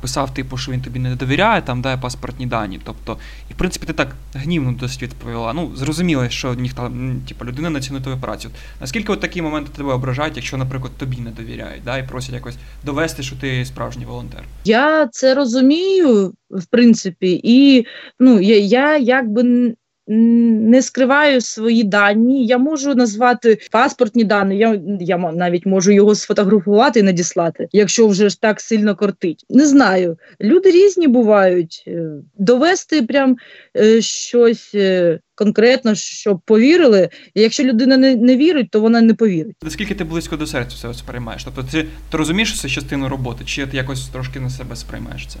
писав, 0.00 0.34
типу, 0.34 0.56
що 0.56 0.72
він 0.72 0.80
тобі 0.80 0.98
не 0.98 1.16
довіряє, 1.16 1.62
там 1.62 1.82
дає 1.82 1.96
паспортні 1.96 2.46
дані. 2.46 2.80
Тобто, 2.84 3.16
і 3.50 3.52
в 3.52 3.56
принципі 3.56 3.86
ти 3.86 3.92
так 3.92 4.08
гнівно 4.34 4.72
досить 4.72 5.02
відповіла. 5.02 5.52
Ну, 5.52 5.70
зрозуміло, 5.76 6.28
що 6.28 6.54
ніхто, 6.54 6.92
типу, 7.28 7.44
людина 7.44 7.70
не 7.70 7.80
цінує 7.80 8.02
твою 8.02 8.18
працю. 8.18 8.50
Наскільки 8.80 9.12
от 9.12 9.20
такі 9.20 9.42
моменти 9.42 9.70
тебе 9.76 9.92
ображають, 9.92 10.36
якщо, 10.36 10.56
наприклад, 10.56 10.92
тобі 10.98 11.16
не 11.16 11.30
довіряють, 11.30 11.84
да, 11.84 11.98
і 11.98 12.08
просять 12.08 12.34
якось 12.34 12.56
довести, 12.84 13.22
що 13.22 13.36
ти 13.36 13.64
справжній 13.64 14.04
волонтер? 14.04 14.44
Я 14.64 15.08
це 15.12 15.34
розумію, 15.34 16.34
в 16.50 16.66
принципі, 16.66 17.40
і 17.44 17.86
ну 18.20 18.40
я, 18.40 18.58
я 18.58 18.98
якби 18.98 19.74
не 20.12 20.82
скриваю 20.82 21.40
свої 21.40 21.84
дані. 21.84 22.46
Я 22.46 22.58
можу 22.58 22.94
назвати 22.94 23.58
паспортні 23.70 24.24
дані. 24.24 24.58
Я 24.58 24.80
я 25.00 25.18
навіть 25.18 25.66
можу 25.66 25.92
його 25.92 26.14
сфотографувати 26.14 27.00
і 27.00 27.02
надіслати, 27.02 27.68
якщо 27.72 28.08
вже 28.08 28.28
ж 28.28 28.40
так 28.40 28.60
сильно 28.60 28.96
кортить. 28.96 29.46
Не 29.50 29.66
знаю. 29.66 30.18
Люди 30.40 30.70
різні 30.70 31.08
бувають. 31.08 31.84
Е, 31.86 32.10
довести 32.38 33.02
прям 33.02 33.36
е, 33.76 34.00
щось. 34.00 34.70
Е, 34.74 35.18
конкретно, 35.34 35.94
щоб 35.94 36.40
повірили, 36.44 37.08
і 37.34 37.40
якщо 37.40 37.64
людина 37.64 37.96
не 37.96 38.16
не 38.16 38.36
вірить, 38.36 38.70
то 38.70 38.80
вона 38.80 39.00
не 39.00 39.14
повірить. 39.14 39.56
Наскільки 39.62 39.94
ти 39.94 40.04
близько 40.04 40.36
до 40.36 40.46
серця 40.46 40.76
все 40.76 40.94
сприймаєш? 40.98 41.44
Тобто 41.44 41.62
ти 41.62 41.86
ти 42.10 42.16
розумієш 42.16 42.60
це 42.60 42.68
частину 42.68 43.08
роботи, 43.08 43.44
чи 43.44 43.66
ти 43.66 43.76
якось 43.76 44.08
трошки 44.08 44.40
на 44.40 44.50
себе 44.50 44.76
сприймаєш 44.76 45.26
це? 45.26 45.38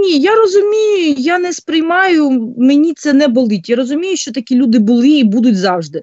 Ні, 0.00 0.18
я 0.18 0.34
розумію, 0.34 1.14
я 1.18 1.38
не 1.38 1.52
сприймаю, 1.52 2.54
мені 2.58 2.92
це 2.94 3.12
не 3.12 3.28
болить. 3.28 3.68
Я 3.68 3.76
розумію, 3.76 4.16
що 4.16 4.32
такі 4.32 4.56
люди 4.56 4.78
були 4.78 5.08
і 5.08 5.24
будуть 5.24 5.58
завжди. 5.58 6.02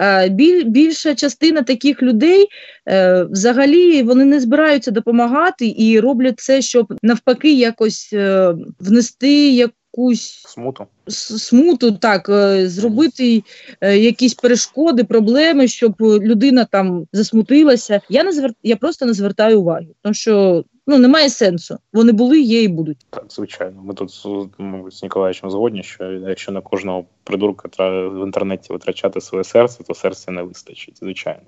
Е, 0.00 0.28
біль, 0.28 0.64
Більша 0.64 1.14
частина 1.14 1.62
таких 1.62 2.02
людей 2.02 2.46
е, 2.88 3.24
взагалі 3.30 4.02
вони 4.02 4.24
не 4.24 4.40
збираються 4.40 4.90
допомагати 4.90 5.74
і 5.78 6.00
роблять 6.00 6.40
це, 6.40 6.62
щоб 6.62 6.94
навпаки 7.02 7.52
якось 7.52 8.10
е, 8.12 8.54
внести 8.80 9.50
якусь 9.50 10.42
смуту, 10.46 10.86
смуту, 11.08 11.92
так 11.92 12.30
зробити 12.68 13.42
якісь 13.82 14.34
перешкоди, 14.34 15.04
проблеми, 15.04 15.68
щоб 15.68 15.94
людина 16.00 16.64
там 16.64 17.06
засмутилася. 17.12 18.00
Я 18.08 18.24
не 18.24 18.32
звер... 18.32 18.50
я 18.62 18.76
просто 18.76 19.06
не 19.06 19.12
звертаю 19.12 19.60
уваги, 19.60 19.86
тому 20.02 20.14
що 20.14 20.64
ну 20.86 20.98
немає 20.98 21.30
сенсу. 21.30 21.78
Вони 21.92 22.12
були, 22.12 22.40
є 22.40 22.62
і 22.62 22.68
будуть. 22.68 23.06
Так, 23.10 23.24
звичайно. 23.28 23.82
Ми 23.82 23.94
тут 23.94 24.22
ми 24.58 24.90
з 24.90 25.02
Ніколаєвичем 25.02 25.50
згодні, 25.50 25.82
що 25.82 26.04
якщо 26.12 26.52
на 26.52 26.60
кожного 26.60 27.04
придурка 27.24 27.68
в 28.08 28.24
інтернеті 28.24 28.72
витрачати 28.72 29.20
своє 29.20 29.44
серце, 29.44 29.84
то 29.84 29.94
серця 29.94 30.32
не 30.32 30.42
вистачить, 30.42 30.98
звичайно. 30.98 31.40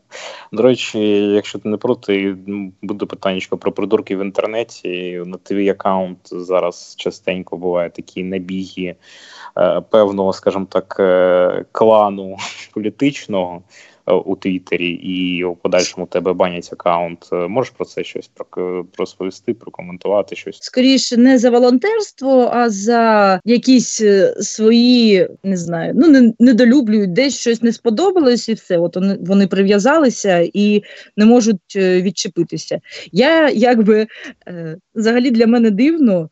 До 0.52 0.62
речі, 0.62 1.00
якщо 1.18 1.58
ти 1.58 1.68
не 1.68 1.76
проти, 1.76 2.36
буде 2.82 3.06
питання 3.06 3.40
про 3.60 3.72
придурки 3.72 4.16
в 4.16 4.20
інтернеті. 4.20 5.22
На 5.26 5.36
твій 5.36 5.68
аккаунт 5.68 6.18
зараз 6.24 6.94
частенько 6.98 7.56
бувають 7.56 7.92
такі 7.92 8.24
набіги 8.24 8.96
е, 9.58 9.80
певного, 9.80 10.32
скажімо 10.32 10.66
так, 10.70 10.96
е, 11.00 11.64
клану 11.72 12.36
політичного. 12.74 13.62
Е, 14.08 14.12
у 14.12 14.36
Твіттері 14.36 14.90
і 14.90 15.44
у 15.44 15.54
подальшому 15.54 16.06
тебе 16.06 16.32
банять 16.32 16.70
аккаунт. 16.72 17.28
Е, 17.32 17.48
можеш 17.48 17.72
про 17.76 17.84
це 17.84 18.04
щось 18.04 18.30
розповісти, 18.98 19.54
прокоментувати 19.54 20.36
щось? 20.36 20.58
Скоріше 20.60 21.16
не 21.16 21.38
за 21.38 21.50
волонтерство, 21.50 22.50
а 22.52 22.70
за 22.70 23.40
якісь 23.44 24.00
е, 24.00 24.34
свої 24.40 25.28
не 25.44 25.56
знаю, 25.56 25.92
ну 25.96 26.08
не 26.08 26.32
недолюблюють, 26.38 27.12
десь 27.12 27.38
щось 27.38 27.62
не 27.62 27.72
сподобалось, 27.72 28.48
і 28.48 28.54
все. 28.54 28.78
От 28.78 28.96
вони 28.96 29.18
вони 29.20 29.46
прив'язалися 29.46 30.48
і 30.52 30.82
не 31.16 31.24
можуть 31.24 31.76
відчепитися. 31.76 32.80
Я 33.12 33.50
якби 33.50 34.06
взагалі 34.94 35.30
для 35.30 35.46
мене 35.46 35.70
дивно. 35.70 36.28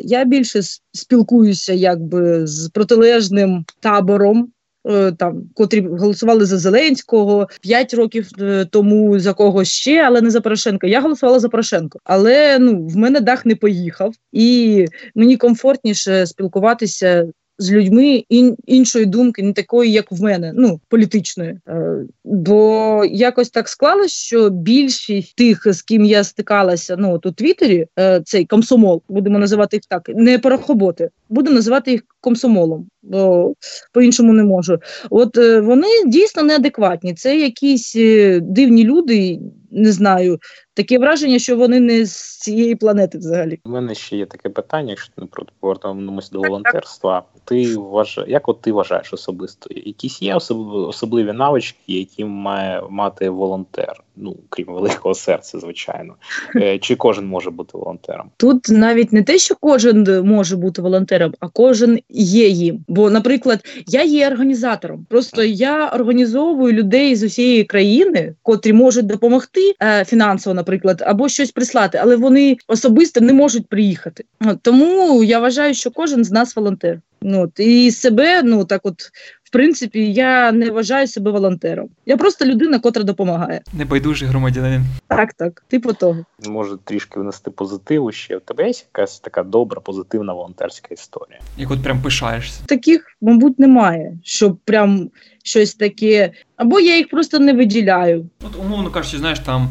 Я 0.00 0.24
більше 0.24 0.60
спілкуюся 0.92 1.72
якби 1.72 2.46
з 2.46 2.68
протилежним 2.68 3.64
табором. 3.80 4.52
Е, 4.88 5.12
там, 5.12 5.42
котрі 5.54 5.80
голосували 5.80 6.46
за 6.46 6.58
Зеленського 6.58 7.48
5 7.60 7.94
років 7.94 8.28
е, 8.40 8.64
тому 8.64 9.18
за 9.18 9.32
кого 9.32 9.64
ще, 9.64 10.02
але 10.02 10.20
не 10.20 10.30
за 10.30 10.40
Порошенка. 10.40 10.86
Я 10.86 11.00
голосувала 11.00 11.38
за 11.38 11.48
Порошенко, 11.48 11.98
але 12.04 12.58
ну 12.58 12.86
в 12.86 12.96
мене 12.96 13.20
дах 13.20 13.46
не 13.46 13.56
поїхав, 13.56 14.14
і 14.32 14.84
мені 15.14 15.36
комфортніше 15.36 16.26
спілкуватися 16.26 17.26
з 17.58 17.72
людьми 17.72 18.24
ін, 18.28 18.56
іншої 18.66 19.06
думки, 19.06 19.42
не 19.42 19.52
такої, 19.52 19.92
як 19.92 20.12
в 20.12 20.22
мене, 20.22 20.52
ну 20.54 20.80
політичної. 20.88 21.58
Е, 21.68 22.04
бо 22.24 23.04
якось 23.10 23.50
так 23.50 23.68
склалось, 23.68 24.12
що 24.12 24.50
більшість 24.50 25.36
тих, 25.36 25.62
з 25.66 25.82
ким 25.82 26.04
я 26.04 26.24
стикалася, 26.24 26.96
ну 26.98 27.12
от 27.12 27.26
у 27.26 27.32
Твіттері, 27.32 27.86
е, 27.98 28.20
цей 28.24 28.44
комсомол, 28.44 29.02
будемо 29.08 29.38
називати 29.38 29.76
їх 29.76 29.82
так, 29.88 30.10
не 30.14 30.38
порохоботи, 30.38 31.10
буду 31.28 31.50
називати 31.50 31.90
їх 31.90 32.02
комсомолом, 32.20 32.88
бо 33.02 33.54
по-іншому 33.92 34.32
не 34.32 34.44
можу. 34.44 34.78
От 35.10 35.38
е, 35.38 35.60
вони 35.60 35.88
дійсно 36.06 36.42
неадекватні. 36.42 37.14
Це 37.14 37.38
якісь 37.38 37.94
дивні 38.42 38.84
люди, 38.84 39.38
не 39.70 39.92
знаю 39.92 40.38
таке 40.78 40.98
враження, 40.98 41.38
що 41.38 41.56
вони 41.56 41.80
не 41.80 42.06
з 42.06 42.38
цієї 42.38 42.74
планети 42.74 43.18
взагалі. 43.18 43.60
У 43.64 43.70
мене 43.70 43.94
ще 43.94 44.16
є 44.16 44.26
таке 44.26 44.48
питання, 44.48 44.90
якщо 44.90 45.12
не 45.16 45.26
проти 45.26 45.52
повертаємося 45.60 46.28
до 46.32 46.40
волонтерства. 46.40 47.22
Ти 47.44 47.76
вважаєш, 47.76 48.30
як 48.30 48.48
от 48.48 48.60
ти 48.60 48.72
вважаєш 48.72 49.12
особисто? 49.12 49.70
Якісь 49.74 50.22
є 50.22 50.34
особливі 50.34 51.32
навички, 51.32 51.78
які 51.86 52.24
має 52.24 52.82
мати 52.90 53.30
волонтер? 53.30 54.02
Ну 54.16 54.36
крім 54.48 54.66
великого 54.66 55.14
серця, 55.14 55.58
звичайно, 55.58 56.14
е, 56.56 56.78
чи 56.78 56.96
кожен 56.96 57.26
може 57.26 57.50
бути 57.50 57.78
волонтером? 57.78 58.30
Тут 58.36 58.68
навіть 58.68 59.12
не 59.12 59.22
те, 59.22 59.38
що 59.38 59.54
кожен 59.60 60.26
може 60.26 60.56
бути 60.56 60.82
волонтером, 60.82 61.34
а 61.40 61.48
кожен 61.48 61.98
є 62.10 62.48
їм. 62.48 62.84
Бо, 62.88 63.10
наприклад, 63.10 63.64
я 63.86 64.02
є 64.02 64.28
організатором. 64.28 65.06
Просто 65.08 65.44
я 65.44 65.88
організовую 65.88 66.72
людей 66.72 67.16
з 67.16 67.22
усієї 67.22 67.64
країни, 67.64 68.34
котрі 68.42 68.72
можуть 68.72 69.06
допомогти 69.06 69.74
е, 69.82 70.04
фінансово, 70.04 70.54
наприклад, 70.54 70.67
або 71.06 71.28
щось 71.28 71.50
прислати, 71.50 71.98
але 72.02 72.16
вони 72.16 72.56
особисто 72.68 73.20
не 73.20 73.32
можуть 73.32 73.66
приїхати. 73.66 74.24
Тому 74.62 75.24
я 75.24 75.38
вважаю, 75.38 75.74
що 75.74 75.90
кожен 75.90 76.24
з 76.24 76.30
нас 76.30 76.56
волонтер. 76.56 77.00
Ну, 77.22 77.42
от, 77.42 77.60
І 77.60 77.90
себе, 77.90 78.42
ну 78.42 78.64
так 78.64 78.80
от, 78.84 79.02
в 79.44 79.50
принципі, 79.50 80.12
я 80.12 80.52
не 80.52 80.70
вважаю 80.70 81.06
себе 81.06 81.30
волонтером. 81.30 81.88
Я 82.06 82.16
просто 82.16 82.44
людина, 82.44 82.78
котра 82.78 83.02
допомагає. 83.02 83.62
Небайдужий 83.72 84.28
громадянин. 84.28 84.84
Так, 85.08 85.34
так, 85.34 85.64
типу 85.68 85.92
того. 85.92 86.24
Може 86.48 86.76
трішки 86.84 87.20
внести 87.20 87.50
позитиву 87.50 88.12
ще. 88.12 88.36
У 88.36 88.40
тебе 88.40 88.64
є 88.64 88.72
якась 88.94 89.20
така 89.20 89.42
добра, 89.42 89.80
позитивна 89.80 90.32
волонтерська 90.32 90.88
історія. 90.94 91.40
Як 91.58 91.70
от 91.70 91.82
прям 91.82 92.02
пишаєшся. 92.02 92.60
Таких, 92.66 93.16
мабуть, 93.20 93.58
немає, 93.58 94.18
щоб 94.22 94.56
прям 94.56 95.10
щось 95.42 95.74
таке. 95.74 96.32
Або 96.56 96.80
я 96.80 96.96
їх 96.96 97.08
просто 97.08 97.38
не 97.38 97.52
виділяю. 97.52 98.30
От, 98.46 98.56
умовно 98.60 98.90
кажучи, 98.90 99.18
знаєш, 99.18 99.38
там 99.38 99.68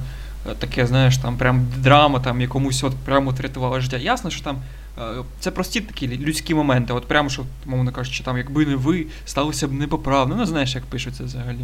таке, 0.54 0.86
знаєш, 0.86 1.18
там 1.18 1.38
прям 1.38 1.68
драма, 1.78 2.20
там 2.20 2.42
якомусь 2.42 2.84
от 2.84 2.94
прямо 3.06 3.34
рятувала 3.42 3.80
життя. 3.80 3.98
Ясно, 3.98 4.30
що 4.30 4.44
там. 4.44 4.58
Е, 5.00 5.24
це 5.40 5.52
прості 5.52 5.82
такі 5.82 6.08
людські 6.08 6.54
моменти. 6.54 6.94
От 6.94 7.06
прямо 7.06 7.30
що, 7.30 7.44
мовно 7.66 7.92
кажучи, 7.92 8.24
там, 8.24 8.38
якби 8.38 8.66
не 8.66 8.76
ви, 8.76 9.06
сталося 9.26 9.68
б 9.68 9.74
непоправно. 9.74 10.36
Ну, 10.36 10.46
знаєш, 10.46 10.76
як 10.76 10.86
пишуться 10.86 11.24
взагалі. 11.24 11.60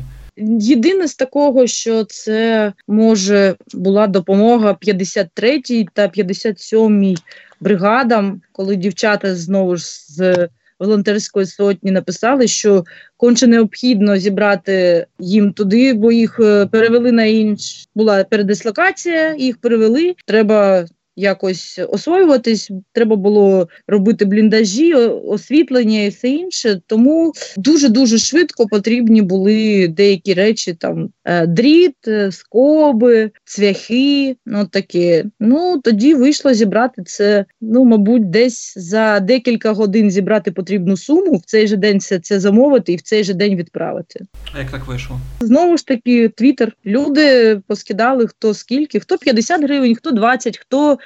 Єдине 0.60 1.08
з 1.08 1.16
такого, 1.16 1.68
що 1.68 2.04
це 2.04 2.74
може 2.88 3.56
була 3.74 4.08
допомога 4.08 4.78
53-й 4.88 5.88
та 5.94 6.08
57-й 6.08 7.18
бригадам, 7.60 8.42
коли 8.52 8.76
дівчата 8.76 9.36
знову 9.36 9.76
ж 9.78 9.86
з 10.10 10.50
волонтерської 10.84 11.46
сотні 11.46 11.92
написали, 11.92 12.48
що 12.48 12.84
конче 13.18 13.48
необхідно 13.48 14.18
зібрати 14.18 15.06
їм 15.20 15.54
туди, 15.54 15.94
бо 15.94 16.12
їх 16.12 16.40
е, 16.40 16.66
перевели 16.66 17.12
на 17.12 17.24
інш. 17.24 17.90
Була 17.96 18.24
передислокація, 18.24 19.36
їх 19.36 19.58
перевели. 19.58 20.16
Треба 20.26 20.86
якось 21.16 21.80
освоюватись, 21.90 22.72
треба 22.92 23.16
було 23.16 23.68
робити 23.88 24.26
бліндажі, 24.26 24.94
освітлення 24.94 26.02
і 26.02 26.10
все 26.10 26.30
інше. 26.30 26.82
Тому 26.88 27.34
дуже 27.58 27.90
дуже 27.90 28.18
швидко 28.18 28.68
потрібні 28.68 29.22
були 29.22 29.88
деякі 29.88 30.34
речі: 30.34 30.74
там 30.74 31.10
е, 31.26 31.48
дріт, 31.48 32.08
е, 32.08 32.32
скоби, 32.32 33.32
цвяхи. 33.46 34.36
Ну 34.46 34.66
таке. 34.66 35.26
Ну 35.40 35.82
тоді 35.84 36.16
вийшло 36.16 36.54
зібрати 36.54 37.04
це. 37.04 37.46
Ну, 37.62 37.84
мабуть, 37.84 38.30
десь 38.30 38.74
за 38.78 39.20
декілька 39.20 39.72
годин 39.72 40.12
зібрати 40.12 40.52
потрібну 40.52 40.98
суму, 40.98 41.38
в 41.38 41.46
цей 41.46 41.68
же 41.68 41.78
день 41.78 41.98
все 41.98 42.20
це 42.20 42.40
замовити 42.40 42.94
і 42.94 42.96
в 42.96 43.02
цей 43.02 43.24
же 43.24 43.34
день 43.34 43.56
відправити. 43.56 44.20
А 44.56 44.60
як 44.60 44.72
так 44.72 44.88
вийшло? 44.88 45.20
Знову 45.42 45.78
ж 45.78 45.88
таки, 45.88 46.30
твіттер. 46.30 46.76
Люди 46.86 47.60
поскидали 47.68 48.28
хто 48.28 48.54
скільки, 48.54 49.00
хто 49.00 49.18
50 49.18 49.64
гривень, 49.64 49.96
хто 49.96 50.12
20, 50.12 50.58
хто 50.58 50.98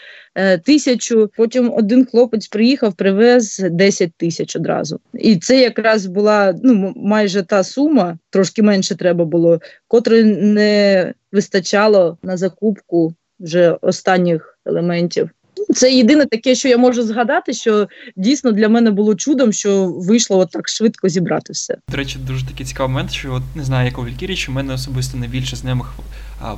тисячу. 0.63 1.31
Потім 1.37 1.73
один 1.73 2.05
хлопець 2.05 2.47
приїхав, 2.47 2.93
привез 2.93 3.65
10 3.71 4.11
тисяч 4.17 4.55
одразу. 4.55 4.99
І 5.13 5.37
це 5.37 5.61
якраз 5.61 6.05
була 6.05 6.53
ну 6.63 6.93
майже 6.95 7.43
та 7.43 7.63
сума, 7.63 8.17
трошки 8.29 8.61
менше 8.61 8.95
треба 8.95 9.25
було, 9.25 9.59
котрої 9.87 10.23
не 10.23 11.13
вистачало 11.31 12.17
на 12.23 12.37
закупку 12.37 13.13
вже 13.39 13.77
останніх 13.81 14.59
елементів. 14.65 15.29
Це 15.75 15.93
єдине 15.93 16.25
таке, 16.25 16.55
що 16.55 16.67
я 16.67 16.77
можу 16.77 17.03
згадати, 17.03 17.53
що 17.53 17.87
дійсно 18.15 18.51
для 18.51 18.69
мене 18.69 18.91
було 18.91 19.15
чудом, 19.15 19.53
що 19.53 19.87
вийшло 19.87 20.37
от 20.37 20.51
так 20.51 20.69
швидко 20.69 21.09
зібрати 21.09 21.53
все. 21.53 21.77
До 21.91 21.97
речі, 21.97 22.19
дуже 22.27 22.45
такий 22.45 22.65
цікавий 22.65 22.93
момент, 22.93 23.11
що 23.11 23.33
от 23.33 23.43
не 23.55 23.63
знаю, 23.63 23.87
як 23.87 23.99
у 23.99 24.05
Вількіріч, 24.05 24.49
у 24.49 24.51
мене 24.51 24.73
особисто 24.73 25.17
найбільше 25.17 25.55
знайомих 25.55 25.93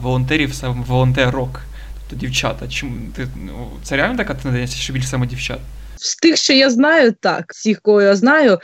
волонтерів 0.01 0.53
саме 0.53 0.83
волонтер-рок 0.87 1.61
то 2.09 2.15
дівчата. 2.15 2.67
Чому 2.67 2.95
ти 3.15 3.27
ну, 3.45 3.69
це 3.83 3.95
реально 3.95 4.17
така 4.17 4.33
тенденція, 4.33 4.81
що 4.81 4.93
більше 4.93 5.07
саме 5.07 5.27
дівчат? 5.27 5.59
З 6.01 6.15
тих, 6.15 6.37
що 6.37 6.53
я 6.53 6.69
знаю, 6.69 7.11
так 7.19 7.53
всіх, 7.53 7.81
кого 7.81 8.01
я 8.01 8.15
знаю, 8.15 8.59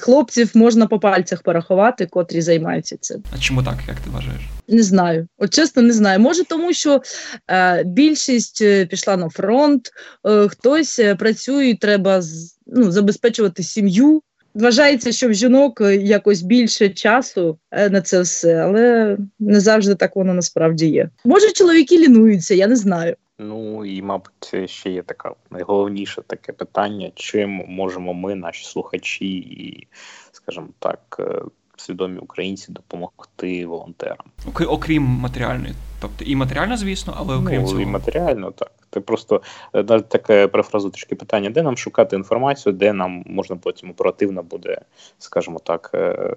хлопців 0.00 0.50
можна 0.54 0.86
по 0.86 0.98
пальцях 0.98 1.42
порахувати, 1.42 2.06
котрі 2.06 2.40
займаються 2.40 2.96
цим. 3.00 3.22
А 3.34 3.38
чому 3.38 3.62
так, 3.62 3.78
як 3.88 3.96
ти 4.00 4.10
вважаєш? 4.10 4.40
Не 4.68 4.82
знаю. 4.82 5.28
От 5.38 5.54
чесно, 5.54 5.82
не 5.82 5.92
знаю. 5.92 6.20
Може, 6.20 6.44
тому 6.44 6.72
що 6.72 7.02
е, 7.50 7.84
більшість 7.84 8.62
е, 8.62 8.86
пішла 8.86 9.16
на 9.16 9.28
фронт, 9.28 9.90
е, 10.26 10.48
хтось 10.48 10.98
е, 10.98 11.14
працює, 11.14 11.76
треба 11.80 12.22
ну, 12.66 12.90
забезпечувати 12.90 13.62
сім'ю. 13.62 14.22
Вважається, 14.54 15.12
що 15.12 15.28
в 15.28 15.34
жінок 15.34 15.80
е, 15.80 15.96
якось 15.96 16.42
більше 16.42 16.88
часу 16.88 17.58
е, 17.70 17.90
на 17.90 18.02
це 18.02 18.20
все, 18.20 18.56
але 18.56 19.16
не 19.38 19.60
завжди 19.60 19.94
так 19.94 20.16
воно 20.16 20.34
насправді 20.34 20.86
є. 20.86 21.10
Може, 21.24 21.52
чоловіки 21.52 21.98
лінуються, 21.98 22.54
я 22.54 22.66
не 22.66 22.76
знаю. 22.76 23.16
Ну 23.38 23.84
і 23.86 24.02
мабуть, 24.02 24.70
ще 24.70 24.90
є 24.90 25.02
така 25.02 25.34
найголовніше 25.50 26.22
таке 26.26 26.52
питання: 26.52 27.10
чим 27.14 27.50
можемо 27.50 28.14
ми, 28.14 28.34
наші 28.34 28.64
слухачі, 28.64 29.36
і, 29.36 29.86
скажімо 30.32 30.68
так, 30.78 31.16
е, 31.20 31.42
свідомі 31.80 32.18
українці 32.18 32.72
допомогти 32.72 33.66
волонтерам, 33.66 34.26
окрім 34.68 35.02
матеріальної, 35.02 35.74
тобто 36.00 36.24
і 36.24 36.36
матеріально, 36.36 36.76
звісно, 36.76 37.14
але 37.16 37.36
окрім 37.36 37.62
ну, 37.62 37.68
цього. 37.68 37.80
і 37.80 37.86
матеріально 37.86 38.50
так. 38.50 38.70
Ти 38.90 39.00
просто 39.00 39.42
навіть 39.74 40.04
е, 40.04 40.08
таке 40.08 40.48
перефразу 40.48 40.90
трішки 40.90 41.14
питання, 41.14 41.50
де 41.50 41.62
нам 41.62 41.76
шукати 41.76 42.16
інформацію, 42.16 42.72
де 42.72 42.92
нам 42.92 43.24
можна 43.26 43.56
потім 43.56 43.90
оперативно 43.90 44.42
буде, 44.42 44.80
скажімо 45.18 45.60
так, 45.64 45.90
е, 45.94 46.34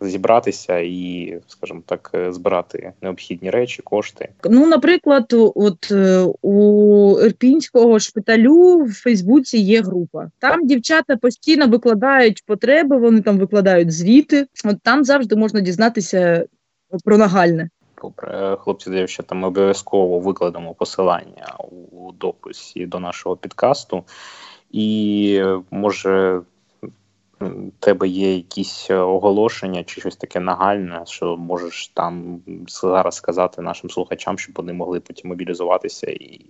зібратися 0.00 0.78
і, 0.78 1.38
скажімо 1.46 1.82
так, 1.86 2.10
е, 2.14 2.32
збирати 2.32 2.92
необхідні 3.02 3.50
речі, 3.50 3.82
кошти. 3.82 4.28
Ну, 4.44 4.66
наприклад, 4.66 5.26
от 5.54 5.92
у 6.42 7.20
Ірпінського 7.20 7.98
шпиталю 7.98 8.84
в 8.84 8.92
Фейсбуці 8.92 9.58
є 9.58 9.82
група. 9.82 10.30
Там 10.38 10.66
дівчата 10.66 11.16
постійно 11.16 11.68
викладають 11.68 12.42
потреби, 12.46 12.96
вони 12.96 13.20
там 13.20 13.38
викладають 13.38 13.92
звіти. 13.92 14.46
От 14.64 14.76
там 14.82 15.04
завжди 15.04 15.36
можна 15.36 15.60
дізнатися 15.60 16.44
про 17.04 17.18
нагальне. 17.18 17.68
Добре, 18.02 18.56
хлопці, 18.60 18.90
дівчата, 18.90 19.34
ми 19.34 19.48
обов'язково 19.48 20.20
викладемо 20.20 20.74
посилання 20.74 21.56
у 21.92 22.12
дописі 22.12 22.86
до 22.86 23.00
нашого 23.00 23.36
підкасту, 23.36 24.04
і 24.70 25.42
може 25.70 26.40
тебе 27.80 28.08
є 28.08 28.34
якісь 28.34 28.90
оголошення 28.90 29.84
чи 29.84 30.00
щось 30.00 30.16
таке 30.16 30.40
нагальне, 30.40 31.02
що 31.04 31.36
можеш 31.36 31.88
там 31.88 32.40
зараз 32.68 33.14
сказати 33.14 33.62
нашим 33.62 33.90
слухачам, 33.90 34.38
щоб 34.38 34.54
вони 34.56 34.72
могли 34.72 35.00
потім 35.00 35.28
мобілізуватися 35.28 36.10
і, 36.10 36.40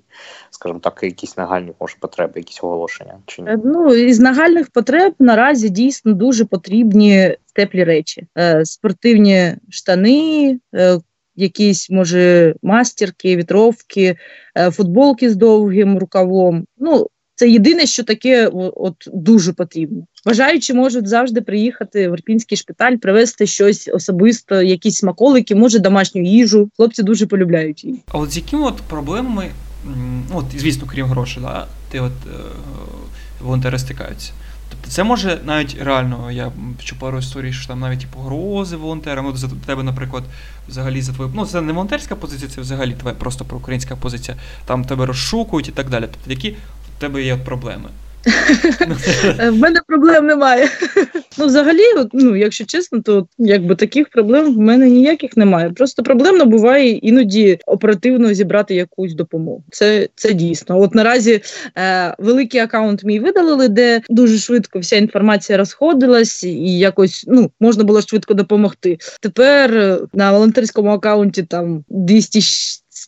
скажімо 0.51 0.81
так, 0.81 1.01
якісь 1.03 1.37
нагальні 1.37 1.73
може 1.81 1.97
потреби, 2.01 2.33
якісь 2.37 2.65
оголошення 2.65 3.19
чи 3.27 3.43
ні? 3.43 3.49
Е, 3.51 3.61
ну 3.65 3.95
із 3.95 4.21
нагальних 4.21 4.71
потреб 4.71 5.15
наразі 5.19 5.69
дійсно 5.69 6.13
дуже 6.13 6.45
потрібні 6.45 7.37
теплі 7.53 7.85
речі, 7.85 8.27
е, 8.39 8.65
спортивні 8.65 9.55
штани. 9.71 10.59
Е, 10.75 10.99
якісь, 11.37 11.91
може, 11.91 12.55
мастірки, 12.63 13.37
вітровки, 13.37 14.17
е, 14.59 14.71
футболки 14.71 15.31
з 15.31 15.37
довгим 15.37 15.99
рукавом. 15.99 16.67
Ну, 16.79 17.07
це 17.37 17.49
єдине, 17.49 17.87
що 17.87 18.05
таке 18.05 18.47
от 18.77 18.95
дуже 19.13 19.53
потрібно. 19.53 20.03
Бажаючи 20.27 20.75
можуть 20.75 21.09
завжди 21.09 21.41
приїхати 21.41 22.09
в 22.09 22.13
Ірпінський 22.13 22.59
шпиталь, 22.59 22.97
привезти 22.97 23.47
щось 23.47 23.91
особисто, 23.93 24.63
якісь 24.63 24.97
смаколики, 24.97 25.55
може 25.55 25.79
домашню 25.79 26.23
їжу. 26.23 26.71
Хлопці 26.77 27.03
дуже 27.03 27.27
полюбляють 27.27 27.85
її. 27.85 28.03
А 28.09 28.19
от 28.19 28.33
з 28.33 28.37
якими 28.37 28.63
от 28.63 28.77
проблемами, 28.77 29.51
от 30.35 30.45
звісно, 30.57 30.87
крім 30.91 31.07
грошей, 31.07 31.43
да, 31.43 31.67
ти 31.91 32.01
от 32.01 32.13
е, 32.27 32.39
волонтери 33.43 33.79
стикаються. 33.79 34.33
Тобто 34.71 34.91
це 34.91 35.05
може 35.05 35.39
навіть 35.45 35.77
реально, 35.81 36.31
я 36.31 36.53
чув 36.85 36.99
пару 36.99 37.19
історій, 37.19 37.53
що 37.53 37.69
там 37.69 37.81
навіть 37.81 38.03
і 38.03 38.07
погрози 38.07 38.77
волонтерам, 38.77 39.25
ну, 39.25 39.37
за 39.37 39.49
тебе, 39.67 39.83
наприклад, 39.83 40.25
взагалі 40.69 41.03
за 41.03 41.13
твою. 41.13 41.33
Ну, 41.35 41.47
це 41.47 41.61
не 41.61 41.73
волонтерська 41.73 42.17
позиція, 42.17 42.51
це 42.51 42.61
взагалі 42.61 42.95
твоя 43.01 43.17
просто 43.17 43.45
проукраїнська 43.45 43.97
позиція. 43.97 44.37
Там 44.65 44.85
тебе 44.85 45.07
розшукують 45.07 45.69
і 45.69 45.73
так 45.73 45.91
далі. 45.91 46.05
Тобто, 46.13 46.31
які 46.31 46.57
в 46.97 47.01
тебе 47.01 47.23
є 47.23 47.37
проблеми? 47.37 47.89
В 49.39 49.53
мене 49.53 49.81
проблем 49.87 50.27
немає. 50.27 50.69
Ну, 51.39 51.47
взагалі, 51.47 51.83
ну, 52.13 52.37
якщо 52.37 52.65
чесно, 52.65 53.01
то 53.03 53.27
якби 53.39 53.75
таких 53.75 54.09
проблем 54.09 54.55
в 54.55 54.59
мене 54.59 54.91
ніяких 54.91 55.37
немає. 55.37 55.71
Просто 55.71 56.03
проблемно 56.03 56.47
буває 56.47 56.91
іноді 56.91 57.59
оперативно 57.67 58.35
зібрати 58.35 58.75
якусь 58.75 59.15
допомогу. 59.15 59.65
Це 59.71 60.09
це 60.15 60.33
дійсно. 60.33 60.81
От 60.81 60.95
наразі 60.95 61.43
е, 61.79 62.15
великий 62.19 62.61
аккаунт 62.61 63.05
мій 63.05 63.21
видалили, 63.21 63.69
де 63.69 64.01
дуже 64.09 64.39
швидко 64.39 64.79
вся 64.79 64.97
інформація 64.97 65.59
розходилась, 65.59 66.45
і 66.45 66.79
якось 66.79 67.25
ну 67.29 67.51
можна 67.61 67.85
було 67.85 68.03
швидко 68.03 68.35
допомогти. 68.35 68.99
Тепер 69.21 69.75
е, 69.75 69.99
на 70.13 70.33
волонтерському 70.33 70.91
аккаунті 70.91 71.43
там 71.43 71.85
200 71.89 72.41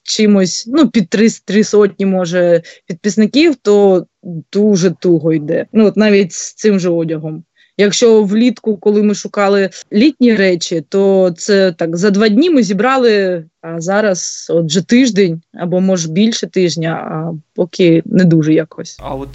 чимось, 0.08 0.64
ну 0.66 0.88
під 0.88 1.08
три, 1.08 1.28
три 1.44 1.64
сотні, 1.64 2.06
може, 2.06 2.62
підписників, 2.86 3.56
то 3.56 4.06
дуже 4.52 4.90
туго 4.90 5.32
йде. 5.32 5.66
Ну 5.72 5.86
от 5.86 5.96
навіть 5.96 6.32
з 6.32 6.54
цим 6.54 6.80
же 6.80 6.90
одягом. 6.90 7.44
Якщо 7.80 8.22
влітку, 8.22 8.76
коли 8.76 9.02
ми 9.02 9.14
шукали 9.14 9.70
літні 9.92 10.34
речі, 10.34 10.84
то 10.88 11.34
це 11.36 11.72
так 11.72 11.96
за 11.96 12.10
два 12.10 12.28
дні 12.28 12.50
ми 12.50 12.62
зібрали. 12.62 13.44
А 13.60 13.80
зараз 13.80 14.46
от 14.50 14.66
вже 14.66 14.82
тиждень 14.82 15.42
або 15.54 15.80
може 15.80 16.08
більше 16.08 16.46
тижня, 16.46 16.90
а 16.92 17.32
поки 17.54 18.02
не 18.06 18.24
дуже 18.24 18.54
якось. 18.54 18.96
А 19.00 19.14
от 19.14 19.28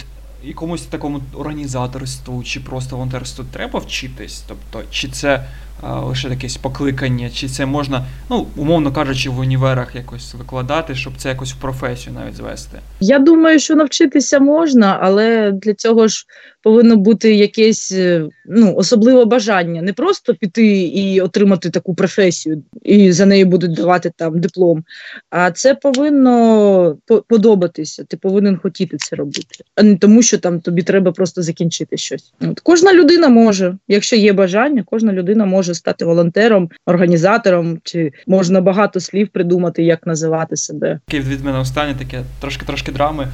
якомусь 0.44 0.82
такому 0.82 1.20
організаторству 1.34 2.42
чи 2.42 2.60
просто 2.60 2.96
волонтерству 2.96 3.44
треба 3.52 3.78
вчитись? 3.80 4.42
Тобто, 4.48 4.88
чи 4.90 5.08
це 5.08 5.44
лише 5.82 6.28
якесь 6.28 6.56
покликання, 6.56 7.30
чи 7.30 7.48
це 7.48 7.66
можна, 7.66 8.06
ну, 8.30 8.46
умовно 8.56 8.92
кажучи, 8.92 9.30
в 9.30 9.38
універах 9.38 9.94
якось 9.94 10.34
викладати, 10.34 10.94
щоб 10.94 11.12
це 11.16 11.28
якось 11.28 11.52
в 11.52 11.56
професію 11.56 12.16
навіть 12.20 12.36
звести? 12.36 12.78
Я 13.00 13.18
думаю, 13.18 13.58
що 13.58 13.74
навчитися 13.74 14.40
можна, 14.40 14.98
але 15.02 15.52
для 15.52 15.74
цього 15.74 16.08
ж 16.08 16.26
повинно 16.64 16.96
бути 16.96 17.34
якесь 17.34 17.92
е, 17.92 18.28
ну, 18.46 18.74
особливе 18.76 19.24
бажання. 19.24 19.82
Не 19.82 19.92
просто 19.92 20.34
піти 20.34 20.66
і 20.76 21.20
отримати 21.20 21.70
таку 21.70 21.94
професію, 21.94 22.62
і 22.82 23.12
за 23.12 23.26
неї 23.26 23.44
будуть 23.44 23.74
давати 23.74 24.12
там 24.16 24.40
диплом. 24.40 24.84
А 25.30 25.50
це 25.50 25.74
повинно 25.74 26.96
подобатися. 27.28 28.04
Ти 28.04 28.16
повинен 28.16 28.56
хотіти 28.56 28.96
це 28.96 29.16
робити, 29.16 29.64
а 29.74 29.82
не 29.82 29.96
тому, 29.96 30.22
що 30.22 30.38
там 30.38 30.60
тобі 30.60 30.82
треба 30.82 31.12
просто 31.12 31.42
закінчити 31.42 31.96
щось. 31.96 32.32
От 32.40 32.60
Кожна 32.60 32.94
людина 32.94 33.28
може, 33.28 33.76
якщо 33.88 34.16
є 34.16 34.32
бажання, 34.32 34.84
кожна 34.86 35.12
людина 35.12 35.44
може 35.44 35.63
стати 35.72 36.04
волонтером, 36.04 36.68
організатором, 36.86 37.78
чи 37.84 38.12
можна 38.26 38.60
багато 38.60 39.00
слів 39.00 39.28
придумати, 39.28 39.82
як 39.82 40.06
називати 40.06 40.56
себе. 40.56 41.00
Від 41.12 41.44
мене 41.44 41.58
останнє 41.58 41.94
таке 41.94 42.22
трошки 42.40 42.66
трошки 42.66 42.92
драми. 42.92 43.28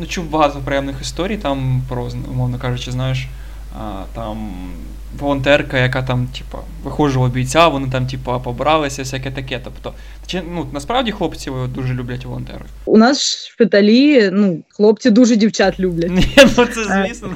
Ну, 0.00 0.06
Чув 0.08 0.30
багато 0.30 0.58
приємних 0.64 0.96
історій 1.00 1.36
там 1.36 1.82
про, 1.88 2.08
умовно 2.30 2.58
кажучи, 2.58 2.90
знаєш, 2.90 3.28
там 4.14 4.50
волонтерка, 5.20 5.78
яка 5.78 6.02
там, 6.02 6.26
типу, 6.26 6.58
вихожого 6.84 7.28
бійця, 7.28 7.68
вони 7.68 7.90
там, 7.90 8.06
типу, 8.06 8.40
побралися, 8.44 9.02
всяке 9.02 9.30
таке. 9.30 9.60
Тобто, 9.64 9.94
чи 10.26 10.42
ну 10.54 10.66
насправді 10.72 11.12
хлопці 11.12 11.50
дуже 11.74 11.94
люблять 11.94 12.24
волонтерів? 12.24 12.66
У 12.84 12.98
нас 12.98 13.18
в 13.18 13.52
шпиталі 13.52 14.30
ну, 14.32 14.62
хлопці 14.68 15.10
дуже 15.10 15.36
дівчат 15.36 15.80
люблять. 15.80 16.10
Ні, 16.10 16.28
ну 16.36 16.66
це 16.66 16.84
звісно, 16.84 17.34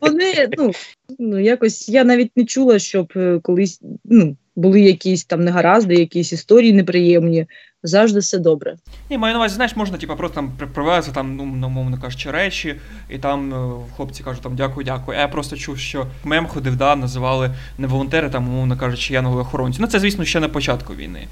Вони, 0.00 0.48
ну, 0.58 0.72
ну, 1.18 1.38
якось 1.38 1.88
я 1.88 2.04
навіть 2.04 2.36
не 2.36 2.44
чула, 2.44 2.78
щоб 2.78 3.12
е, 3.16 3.40
колись 3.42 3.80
ну, 4.04 4.36
були 4.56 4.80
якісь 4.80 5.24
там 5.24 5.44
негаразди, 5.44 5.94
якісь 5.94 6.32
історії 6.32 6.72
неприємні 6.72 7.46
завжди 7.82 8.18
все 8.18 8.38
добре. 8.38 8.76
Ні, 9.10 9.18
маю 9.18 9.34
на 9.34 9.38
увазі, 9.38 9.54
знаєш, 9.54 9.76
можна 9.76 9.98
типу, 9.98 10.16
просто 10.16 10.34
там 10.34 10.52
привезти 10.74 11.12
там, 11.12 11.36
ну, 11.36 11.66
умовно 11.66 11.98
кажучи, 12.00 12.30
речі, 12.30 12.74
і 13.10 13.18
там 13.18 13.54
е, 13.54 13.84
хлопці 13.96 14.22
кажуть 14.22 14.42
там 14.42 14.56
дякую, 14.56 14.84
дякую. 14.84 15.18
А 15.18 15.20
я 15.20 15.28
просто 15.28 15.56
чув, 15.56 15.78
що 15.78 16.06
мем 16.24 16.46
ходив, 16.46 16.76
да, 16.76 16.96
називали 16.96 17.50
не 17.78 17.86
волонтери, 17.86 18.30
там, 18.30 18.48
умовно 18.48 18.76
кажучи, 18.76 19.14
янголи 19.14 19.40
охоронці. 19.40 19.78
Ну 19.80 19.86
це, 19.86 20.00
звісно, 20.00 20.24
ще 20.24 20.40
на 20.40 20.48
початку 20.48 20.94
війни. 20.94 21.28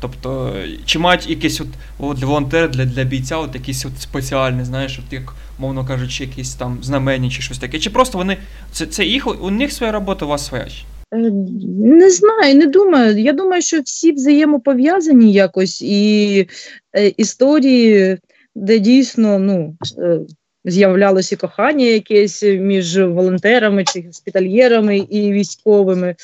Тобто, 0.00 0.56
чи 0.84 0.98
мають 0.98 1.30
якісь 1.30 1.60
от, 1.60 1.68
от 1.98 2.22
волонтери 2.22 2.68
для 2.68 2.84
для 2.84 3.04
бійця, 3.04 3.36
от 3.36 3.54
якісь 3.54 3.86
от 3.86 4.00
спеціальні, 4.00 4.64
знаєш, 4.64 4.98
от 5.06 5.12
як, 5.12 5.34
мовно 5.58 5.86
кажучи, 5.86 6.24
якісь 6.24 6.54
там 6.54 6.78
знамені 6.82 7.30
чи 7.30 7.42
щось 7.42 7.58
таке. 7.58 7.78
Чи 7.78 7.90
просто 7.90 8.18
вони 8.18 8.36
це 8.72 8.86
це 8.86 9.04
їх, 9.04 9.42
у 9.42 9.50
них 9.50 9.72
своя 9.72 9.92
робота, 9.92 10.24
у 10.24 10.28
вас 10.28 10.46
своя? 10.46 10.66
Е, 11.14 11.30
не 11.78 12.10
знаю, 12.10 12.54
не 12.54 12.66
думаю. 12.66 13.18
Я 13.18 13.32
думаю, 13.32 13.62
що 13.62 13.80
всі 13.80 14.12
взаємопов'язані 14.12 15.32
якось 15.32 15.82
і 15.82 16.46
е, 16.92 17.08
історії, 17.08 18.18
де 18.54 18.78
дійсно 18.78 19.38
ну, 19.38 19.76
е, 19.98 20.20
з'являлося 20.64 21.36
кохання 21.36 21.84
якесь 21.84 22.42
між 22.42 22.98
волонтерами 22.98 23.84
чи 23.84 24.02
госпітальєрами 24.06 24.98
і 24.98 25.32
військовими. 25.32 26.14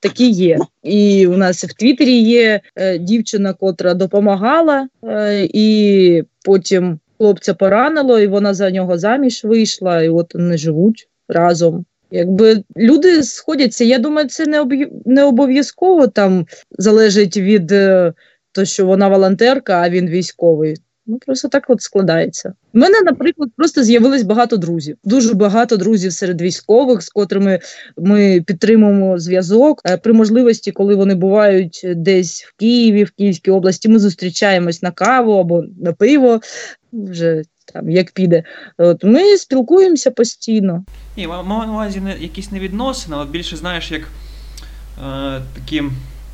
Такі 0.00 0.30
є. 0.30 0.58
І 0.82 1.26
у 1.26 1.36
нас 1.36 1.64
в 1.64 1.74
Твіттері 1.74 2.20
є 2.20 2.60
дівчина, 3.00 3.52
котра 3.52 3.94
допомагала, 3.94 4.88
і 5.40 6.22
потім 6.44 6.98
хлопця 7.18 7.54
поранило, 7.54 8.18
і 8.20 8.26
вона 8.26 8.54
за 8.54 8.70
нього 8.70 8.98
заміж 8.98 9.44
вийшла, 9.44 10.02
і 10.02 10.08
от 10.08 10.34
вони 10.34 10.58
живуть 10.58 11.08
разом. 11.28 11.84
Якби 12.10 12.62
люди 12.76 13.22
сходяться, 13.22 13.84
я 13.84 13.98
думаю, 13.98 14.28
це 14.28 14.46
не 14.46 14.66
не 15.04 15.24
обов'язково 15.24 16.06
там 16.06 16.46
залежить 16.78 17.36
від 17.36 17.72
е, 17.72 18.12
того, 18.52 18.64
що 18.64 18.86
вона 18.86 19.08
волонтерка, 19.08 19.80
а 19.82 19.90
він 19.90 20.08
військовий. 20.08 20.76
Ну 21.10 21.18
просто 21.26 21.48
так 21.48 21.64
от 21.68 21.82
складається. 21.82 22.52
У 22.74 22.78
мене, 22.78 23.00
наприклад, 23.04 23.50
просто 23.56 23.82
з'явилось 23.82 24.22
багато 24.22 24.56
друзів. 24.56 24.96
Дуже 25.04 25.34
багато 25.34 25.76
друзів 25.76 26.12
серед 26.12 26.40
військових, 26.40 27.02
з 27.02 27.08
котрими 27.08 27.60
ми 27.96 28.42
підтримуємо 28.46 29.18
зв'язок. 29.18 29.82
Е, 29.84 29.96
при 29.96 30.12
можливості, 30.12 30.72
коли 30.72 30.94
вони 30.94 31.14
бувають 31.14 31.86
десь 31.96 32.42
в 32.42 32.52
Києві, 32.56 33.04
в 33.04 33.10
Київській 33.10 33.50
області, 33.50 33.88
ми 33.88 33.98
зустрічаємось 33.98 34.82
на 34.82 34.90
каву 34.90 35.32
або 35.32 35.64
на 35.80 35.92
пиво. 35.92 36.40
Вже 36.92 37.42
там 37.72 37.90
як 37.90 38.12
піде. 38.12 38.42
От 38.78 39.04
Ми 39.04 39.36
спілкуємося 39.36 40.10
постійно. 40.10 40.84
Ні, 41.16 41.26
маю 41.26 41.66
на 41.66 41.72
увазі 41.72 42.02
якісь 42.18 42.52
не 42.52 42.60
відносини, 42.60 43.16
але 43.16 43.26
більше 43.26 43.56
знаєш, 43.56 43.90
як 43.90 44.02
е, 44.02 45.40
такі 45.54 45.82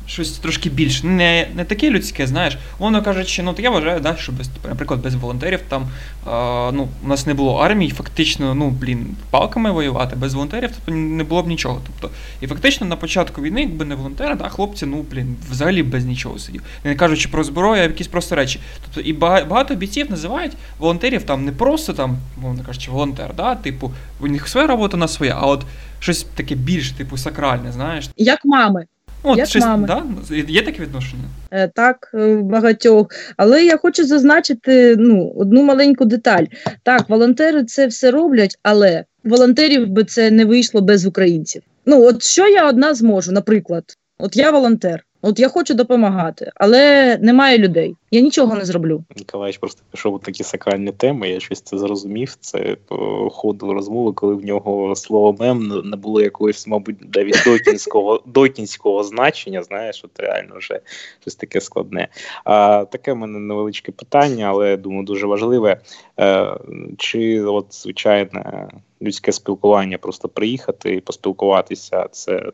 щось 0.07 0.31
трошки 0.31 0.69
більше. 0.69 1.07
Не 1.07 1.47
не 1.55 1.65
таке 1.65 1.89
людське, 1.89 2.27
знаєш. 2.27 2.57
Воно 2.79 3.03
кажучи, 3.03 3.43
ну 3.43 3.55
я 3.57 3.69
вважаю, 3.69 3.99
да, 3.99 4.15
що 4.15 4.31
без, 4.31 4.49
наприклад, 4.69 5.01
без 5.01 5.15
волонтерів 5.15 5.59
там 5.69 5.87
а, 6.25 6.71
ну, 6.73 6.87
у 7.03 7.07
нас 7.07 7.27
не 7.27 7.33
було 7.33 7.57
армії, 7.57 7.91
фактично, 7.91 8.55
ну, 8.55 8.69
блін, 8.69 9.07
палками 9.29 9.71
воювати, 9.71 10.15
без 10.15 10.33
волонтерів 10.33 10.69
тобто, 10.75 10.91
не 10.91 11.23
було 11.23 11.43
б 11.43 11.47
нічого. 11.47 11.81
Тобто, 11.85 12.15
І 12.41 12.47
фактично 12.47 12.87
на 12.87 12.95
початку 12.95 13.41
війни, 13.41 13.61
якби 13.61 13.85
не 13.85 13.95
волонтери, 13.95 14.35
да, 14.35 14.49
хлопці, 14.49 14.85
ну, 14.85 15.05
блін, 15.11 15.35
взагалі 15.49 15.83
без 15.83 16.05
нічого 16.05 16.39
сидів. 16.39 16.61
Не 16.83 16.95
кажучи 16.95 17.29
про 17.29 17.43
зброю, 17.43 17.81
а 17.81 17.85
якісь 17.85 18.07
просто 18.07 18.35
речі. 18.35 18.59
Тобто, 18.83 19.09
і 19.09 19.13
багато 19.13 19.75
бійців 19.75 20.11
називають 20.11 20.51
волонтерів 20.79 21.23
там 21.23 21.45
не 21.45 21.51
просто 21.51 21.93
там, 21.93 22.17
мовно 22.37 22.63
кажучи, 22.65 22.91
волонтер, 22.91 23.33
да, 23.35 23.55
типу, 23.55 23.91
у 24.19 24.27
них 24.27 24.47
своя 24.47 24.67
робота 24.67 24.97
на 24.97 25.07
своя, 25.07 25.37
а 25.41 25.45
от 25.45 25.65
щось 25.99 26.23
таке 26.23 26.55
більш, 26.55 26.91
типу, 26.91 27.17
сакральне, 27.17 27.71
знаєш. 27.71 28.09
Як 28.17 28.45
мами. 28.45 28.85
От, 29.25 29.37
Як 29.37 29.47
щось, 29.47 29.63
мами. 29.63 29.87
Да? 29.87 30.03
Є 30.47 30.61
таке 30.61 30.83
відношення? 30.83 31.23
Е, 31.51 31.67
так, 31.67 32.11
е, 32.13 32.35
багатьох. 32.35 33.07
Але 33.37 33.65
я 33.65 33.77
хочу 33.77 34.05
зазначити 34.05 34.95
ну, 34.99 35.33
одну 35.35 35.63
маленьку 35.63 36.05
деталь. 36.05 36.43
Так, 36.83 37.09
волонтери 37.09 37.63
це 37.63 37.87
все 37.87 38.11
роблять, 38.11 38.59
але 38.63 39.05
волонтерів 39.23 39.87
би 39.87 40.03
це 40.03 40.31
не 40.31 40.45
вийшло 40.45 40.81
без 40.81 41.05
українців. 41.05 41.61
Ну, 41.85 42.05
от 42.05 42.23
що 42.23 42.47
я 42.47 42.69
одна 42.69 42.93
зможу, 42.93 43.31
наприклад, 43.31 43.83
от 44.17 44.37
я 44.37 44.51
волонтер. 44.51 45.04
От 45.27 45.39
я 45.39 45.49
хочу 45.49 45.73
допомагати, 45.73 46.51
але 46.55 47.17
немає 47.17 47.57
людей. 47.57 47.95
Я 48.11 48.21
нічого 48.21 48.55
не 48.55 48.65
зроблю. 48.65 49.03
Ніколаєвич 49.17 49.57
просто 49.57 49.81
пішов 49.91 50.13
у 50.13 50.19
такі 50.19 50.43
сакральні 50.43 50.91
теми. 50.91 51.29
Я 51.29 51.39
щось 51.39 51.61
це 51.61 51.77
зрозумів. 51.77 52.35
Це 52.39 52.77
по 52.87 53.29
ходу 53.29 53.73
розмови, 53.73 54.13
коли 54.13 54.35
в 54.35 54.45
нього 54.45 54.95
слово 54.95 55.35
мем 55.39 55.81
не 55.85 55.97
було 55.97 56.21
якогось, 56.21 56.67
мабуть, 56.67 57.15
навіть 57.15 57.43
докінського 57.45 58.23
докінського 58.25 59.03
значення. 59.03 59.63
Знаєш, 59.63 60.01
от 60.05 60.19
реально 60.19 60.55
вже 60.57 60.79
щось 61.21 61.35
таке 61.35 61.61
складне. 61.61 62.07
А 62.43 62.85
таке 62.91 63.13
в 63.13 63.17
мене 63.17 63.39
невеличке 63.39 63.91
питання, 63.91 64.45
але 64.45 64.77
думаю, 64.77 65.03
дуже 65.03 65.27
важливе. 65.27 65.81
Е, 66.19 66.57
Чи 66.97 67.41
от 67.41 67.65
звичайне 67.69 68.67
людське 69.01 69.31
спілкування, 69.31 69.97
просто 69.97 70.29
приїхати 70.29 70.95
і 70.95 71.01
поспілкуватися, 71.01 72.07
це, 72.11 72.51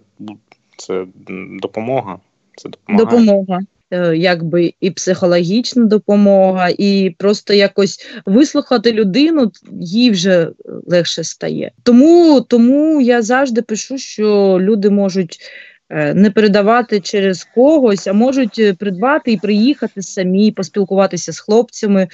це 0.78 1.06
допомога? 1.62 2.20
Це 2.56 2.70
допомагає? 2.70 3.06
допомога. 3.06 3.60
Е, 3.94 4.18
якби 4.18 4.74
і 4.80 4.92
психологічна 4.92 5.86
допомога, 5.86 6.70
і 6.78 7.16
просто 7.18 7.54
якось 7.54 8.06
вислухати 8.26 8.92
людину, 8.92 9.52
їй 9.82 10.12
вже 10.12 10.50
легше 10.86 11.24
стає. 11.24 11.72
Тому 11.84 12.42
тому 12.42 13.02
я 13.02 13.22
завжди 13.22 13.62
пишу, 13.62 13.98
що 13.98 14.58
люди 14.62 14.90
можуть 14.90 15.40
не 16.16 16.32
передавати 16.32 17.00
через 17.00 17.48
когось, 17.56 18.08
а 18.08 18.14
можуть 18.14 18.78
придбати 18.78 19.32
і 19.32 19.38
приїхати 19.38 20.02
самі, 20.02 20.52
поспілкуватися 20.52 21.34
з 21.34 21.40
хлопцями, 21.40 22.08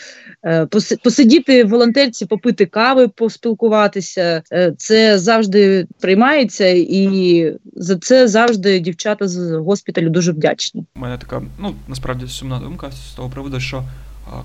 е, 0.46 0.68
посидіти 1.04 1.64
в 1.64 1.70
волонтерці, 1.70 2.26
попити 2.26 2.66
кави, 2.66 3.08
поспілкуватися. 3.08 4.44
Е, 4.52 4.74
це 4.78 5.20
завжди 5.20 5.88
приймається, 6.00 6.68
і 6.68 7.54
за 7.76 7.98
це 7.98 8.28
завжди 8.28 8.80
дівчата 8.80 9.28
з 9.28 9.52
госпіталю 9.52 10.10
дуже 10.10 10.32
вдячні. 10.32 10.86
У 10.96 11.00
мене 11.00 11.18
така 11.18 11.42
ну 11.60 11.76
насправді 11.88 12.28
сумна 12.28 12.60
думка 12.60 12.92
з 12.92 13.16
того 13.16 13.30
приводу, 13.30 13.60
що 13.60 13.84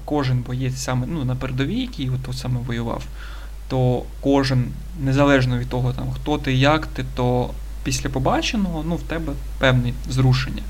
кожен 0.05 0.45
боєць 0.47 0.77
саме 0.77 1.07
ну 1.11 1.25
на 1.25 1.37
передовій, 1.37 1.81
який 1.81 2.11
от 2.11 2.37
саме 2.37 2.61
воював 2.67 3.05
то 3.73 4.03
кожен, 4.21 4.65
незалежно 5.01 5.59
від 5.59 5.69
того, 5.69 5.93
там, 5.93 6.11
хто 6.11 6.39
ти, 6.39 6.53
як 6.53 6.87
ти, 6.87 7.05
то 7.15 7.51
після 7.85 8.11
побаченого 8.11 8.85
ну, 8.89 8.97
в 8.97 9.03
тебе 9.03 9.33
певне 9.59 9.93
зрушення. 10.11 10.63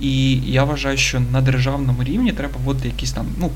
І 0.00 0.36
я 0.36 0.64
вважаю, 0.64 0.96
що 0.96 1.20
на 1.20 1.40
державному 1.40 2.04
рівні 2.04 2.32
треба 2.32 2.54
вводити 2.64 2.88
якісь 2.88 3.12
там 3.12 3.26
ну, 3.40 3.50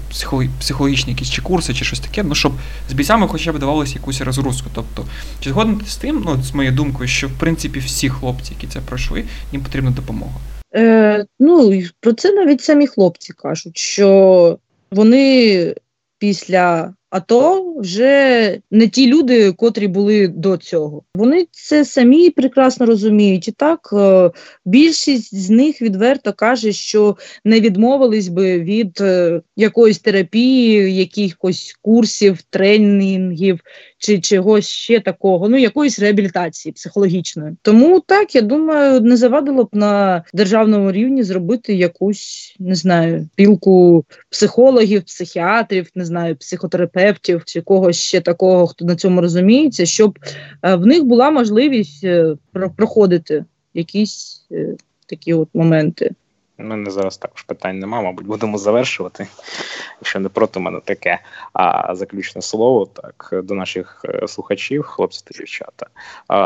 психологічні 0.59 1.13
якісь 1.13 1.31
чи 1.31 1.43
курси, 1.43 1.75
чи 1.75 1.85
щось 1.85 2.01
таке, 2.01 2.23
ну, 2.23 2.35
щоб 2.35 2.53
з 2.91 2.93
бійцями 2.93 3.29
хоча 3.29 3.53
б 3.53 3.59
давалося 3.59 3.95
якусь 3.95 4.21
розгрузку. 4.21 4.71
Тобто, 4.75 5.05
чи 5.41 5.51
згоден 5.51 5.81
з 5.87 5.97
тим, 5.97 6.23
ну, 6.27 6.43
з 6.43 6.55
моєю 6.55 6.75
думкою, 6.75 7.09
що 7.09 7.29
в 7.29 7.33
принципі 7.33 7.79
всі 7.79 8.09
хлопці, 8.09 8.53
які 8.55 8.67
це 8.67 8.81
пройшли, 8.81 9.25
їм 9.53 9.63
потрібна 9.63 9.91
допомога. 9.91 10.35
Е, 10.75 11.25
Ну, 11.39 11.83
про 12.01 12.13
це 12.13 12.33
навіть 12.33 12.61
самі 12.61 12.87
хлопці 12.87 13.33
кажуть, 13.33 13.79
що 13.79 14.59
вони 14.91 15.75
після 16.19 16.95
АТО 17.11 17.75
вже 17.77 18.59
не 18.71 18.89
ті 18.89 19.07
люди, 19.07 19.53
котрі 19.53 19.89
були 19.89 20.29
до 20.29 20.57
цього. 20.57 21.03
Вони 21.15 21.47
це 21.51 21.85
самі 21.85 22.31
прекрасно 22.31 22.87
розуміють. 22.87 23.49
І 23.49 23.53
так 23.53 23.91
е, 23.93 24.31
більшість 24.65 25.35
з 25.35 25.51
них 25.51 25.83
відверто 25.83 26.33
каже, 26.33 26.73
що 26.73 27.17
не 27.45 27.61
відмовились 27.61 28.29
би 28.29 28.61
від 28.61 29.01
е, 29.01 29.41
якоїсь 29.57 29.99
терапії, 29.99 30.97
якихось 30.97 31.79
курсів, 31.83 32.43
тренінгів 32.51 33.61
чи 33.99 34.21
чогось 34.21 34.69
ще 34.69 35.01
такого, 35.01 35.49
ну 35.49 35.57
якоїсь 35.57 35.99
реабілітації 35.99 36.73
психологічної. 36.73 37.57
Тому 37.63 38.01
так 38.01 38.35
я 38.35 38.41
думаю, 38.41 39.01
не 39.01 39.17
завадило 39.17 39.65
б 39.65 39.69
на 39.73 40.25
державному 40.35 40.93
рівні 40.93 41.23
зробити 41.23 41.75
якусь 41.75 42.57
не 42.59 42.75
знаю 42.75 43.29
пілку 43.35 44.05
психологів, 44.31 45.03
психіатрів, 45.03 45.91
не 45.95 46.05
знаю, 46.05 46.37
психотерапевтів 46.37 47.43
чи 47.45 47.61
когось 47.61 47.97
ще 47.97 48.21
такого, 48.21 48.67
хто 48.67 48.85
на 48.85 48.97
цьому 48.97 49.21
розуміється, 49.21 49.87
щоб 49.87 50.19
е, 50.63 50.75
в 50.75 50.87
них 50.87 51.05
була 51.05 51.31
можливість 51.31 52.05
е, 52.05 52.37
проходити 52.77 53.45
якісь 53.75 54.47
е, 54.53 54.75
такі 55.07 55.35
от 55.35 55.49
моменти. 55.55 56.11
У 56.59 56.63
мене 56.63 56.91
зараз 56.91 57.17
також 57.17 57.43
питань 57.43 57.79
немає, 57.79 58.05
мабуть, 58.05 58.27
будемо 58.27 58.59
завершувати. 58.59 59.27
Якщо 60.01 60.21
не 60.21 60.29
проти 60.29 60.61
мене 60.61 60.81
таке. 60.85 61.19
А 61.53 61.95
заключне 61.95 62.43
слово 62.43 62.87
так 62.87 63.31
до 63.45 63.55
наших 63.55 64.05
е, 64.05 64.29
слухачів, 64.29 64.83
хлопці 64.83 65.23
та 65.25 65.39
дівчата. 65.39 65.87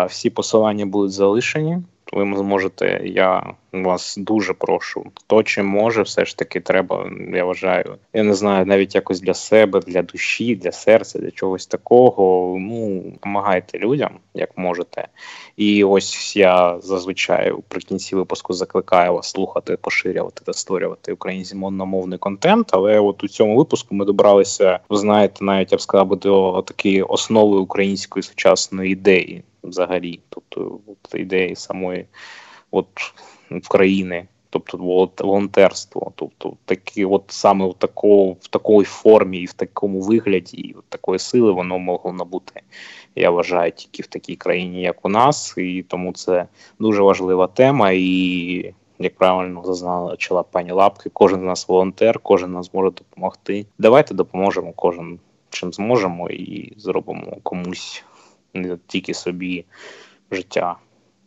Всі 0.06 0.30
посилання 0.30 0.86
будуть 0.86 1.12
залишені. 1.12 1.78
Ви 2.12 2.36
зможете, 2.36 3.00
я 3.04 3.54
вас 3.72 4.16
дуже 4.16 4.52
прошу. 4.52 5.04
Хто 5.14 5.42
чим 5.42 5.66
може, 5.66 6.02
все 6.02 6.24
ж 6.24 6.36
таки 6.36 6.60
треба. 6.60 7.10
Я 7.34 7.44
вважаю. 7.44 7.96
Я 8.12 8.22
не 8.22 8.34
знаю, 8.34 8.66
навіть 8.66 8.94
якось 8.94 9.20
для 9.20 9.34
себе, 9.34 9.80
для 9.80 10.02
душі, 10.02 10.56
для 10.56 10.72
серця, 10.72 11.18
для 11.18 11.30
чогось 11.30 11.66
такого. 11.66 12.56
Ну 12.58 13.02
допомагайте 13.12 13.78
людям, 13.78 14.10
як 14.34 14.58
можете. 14.58 15.08
І 15.56 15.84
ось 15.84 16.36
я 16.36 16.78
зазвичай 16.80 17.52
при 17.68 17.80
кінці 17.80 18.16
випуску 18.16 18.52
закликаю 18.52 19.14
вас 19.14 19.30
слухати, 19.30 19.76
поширювати 19.76 20.42
та 20.44 20.52
створювати 20.52 21.12
українськомовний 21.12 22.18
контент. 22.18 22.68
Але 22.72 23.00
от 23.00 23.24
у 23.24 23.28
цьому 23.28 23.56
випуску 23.56 23.94
ми 23.94 24.04
добралися, 24.04 24.78
ви 24.88 24.96
знаєте, 24.96 25.44
навіть 25.44 25.72
я 25.72 25.78
б 25.78 25.80
сказав, 25.80 26.16
до 26.16 26.64
такої 26.66 27.02
основи 27.02 27.58
української 27.58 28.22
сучасної 28.22 28.92
ідеї 28.92 29.42
взагалі, 29.62 30.20
тобто 30.28 30.80
от, 30.86 31.14
ідеї 31.14 31.56
самої 31.56 32.06
от 32.70 32.88
країни, 33.68 34.26
тобто 34.50 34.78
волонтерство, 35.18 36.12
тобто 36.14 36.56
такі, 36.64 37.04
от 37.04 37.24
саме 37.28 37.66
в 37.66 37.74
такому 37.74 38.36
в 38.40 38.48
такій 38.48 38.84
формі 38.84 39.38
і 39.38 39.46
в 39.46 39.52
такому 39.52 40.00
вигляді, 40.00 40.56
і 40.56 40.72
в 40.72 40.82
такої 40.88 41.18
сили 41.18 41.52
воно 41.52 41.78
могло 41.78 42.12
набути. 42.12 42.60
Я 43.16 43.30
вважаю, 43.30 43.72
тільки 43.72 44.02
в 44.02 44.06
такій 44.06 44.36
країні, 44.36 44.82
як 44.82 45.04
у 45.06 45.08
нас, 45.08 45.54
і 45.56 45.84
тому 45.88 46.12
це 46.12 46.46
дуже 46.78 47.02
важлива 47.02 47.46
тема. 47.46 47.90
І 47.90 48.74
як 48.98 49.16
правильно 49.16 49.62
зазначила 49.64 50.42
пані 50.42 50.72
Лапки, 50.72 51.10
кожен 51.12 51.40
з 51.40 51.42
нас 51.42 51.68
волонтер, 51.68 52.18
кожен 52.18 52.52
нас 52.52 52.74
може 52.74 52.90
допомогти. 52.90 53.66
Давайте 53.78 54.14
допоможемо 54.14 54.72
кожен 54.72 55.18
чим 55.50 55.72
зможемо, 55.72 56.30
і 56.30 56.72
зробимо 56.76 57.36
комусь 57.42 58.04
не 58.54 58.78
тільки 58.86 59.14
собі 59.14 59.64
життя, 60.30 60.76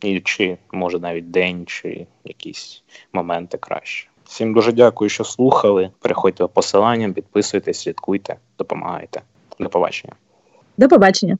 і 0.00 0.20
чи 0.20 0.56
може 0.72 0.98
навіть 0.98 1.30
день, 1.30 1.66
чи 1.66 2.06
якісь 2.24 2.82
моменти 3.12 3.58
краще. 3.58 4.08
Всім 4.24 4.54
дуже 4.54 4.72
дякую, 4.72 5.10
що 5.10 5.24
слухали. 5.24 5.90
Переходьте 5.98 6.44
по 6.44 6.48
посиланням, 6.48 7.12
підписуйтесь, 7.12 7.80
слідкуйте, 7.80 8.36
допомагайте. 8.58 9.22
До 9.60 9.68
побачення. 9.68 10.12
До 10.76 10.88
побачення. 10.88 11.38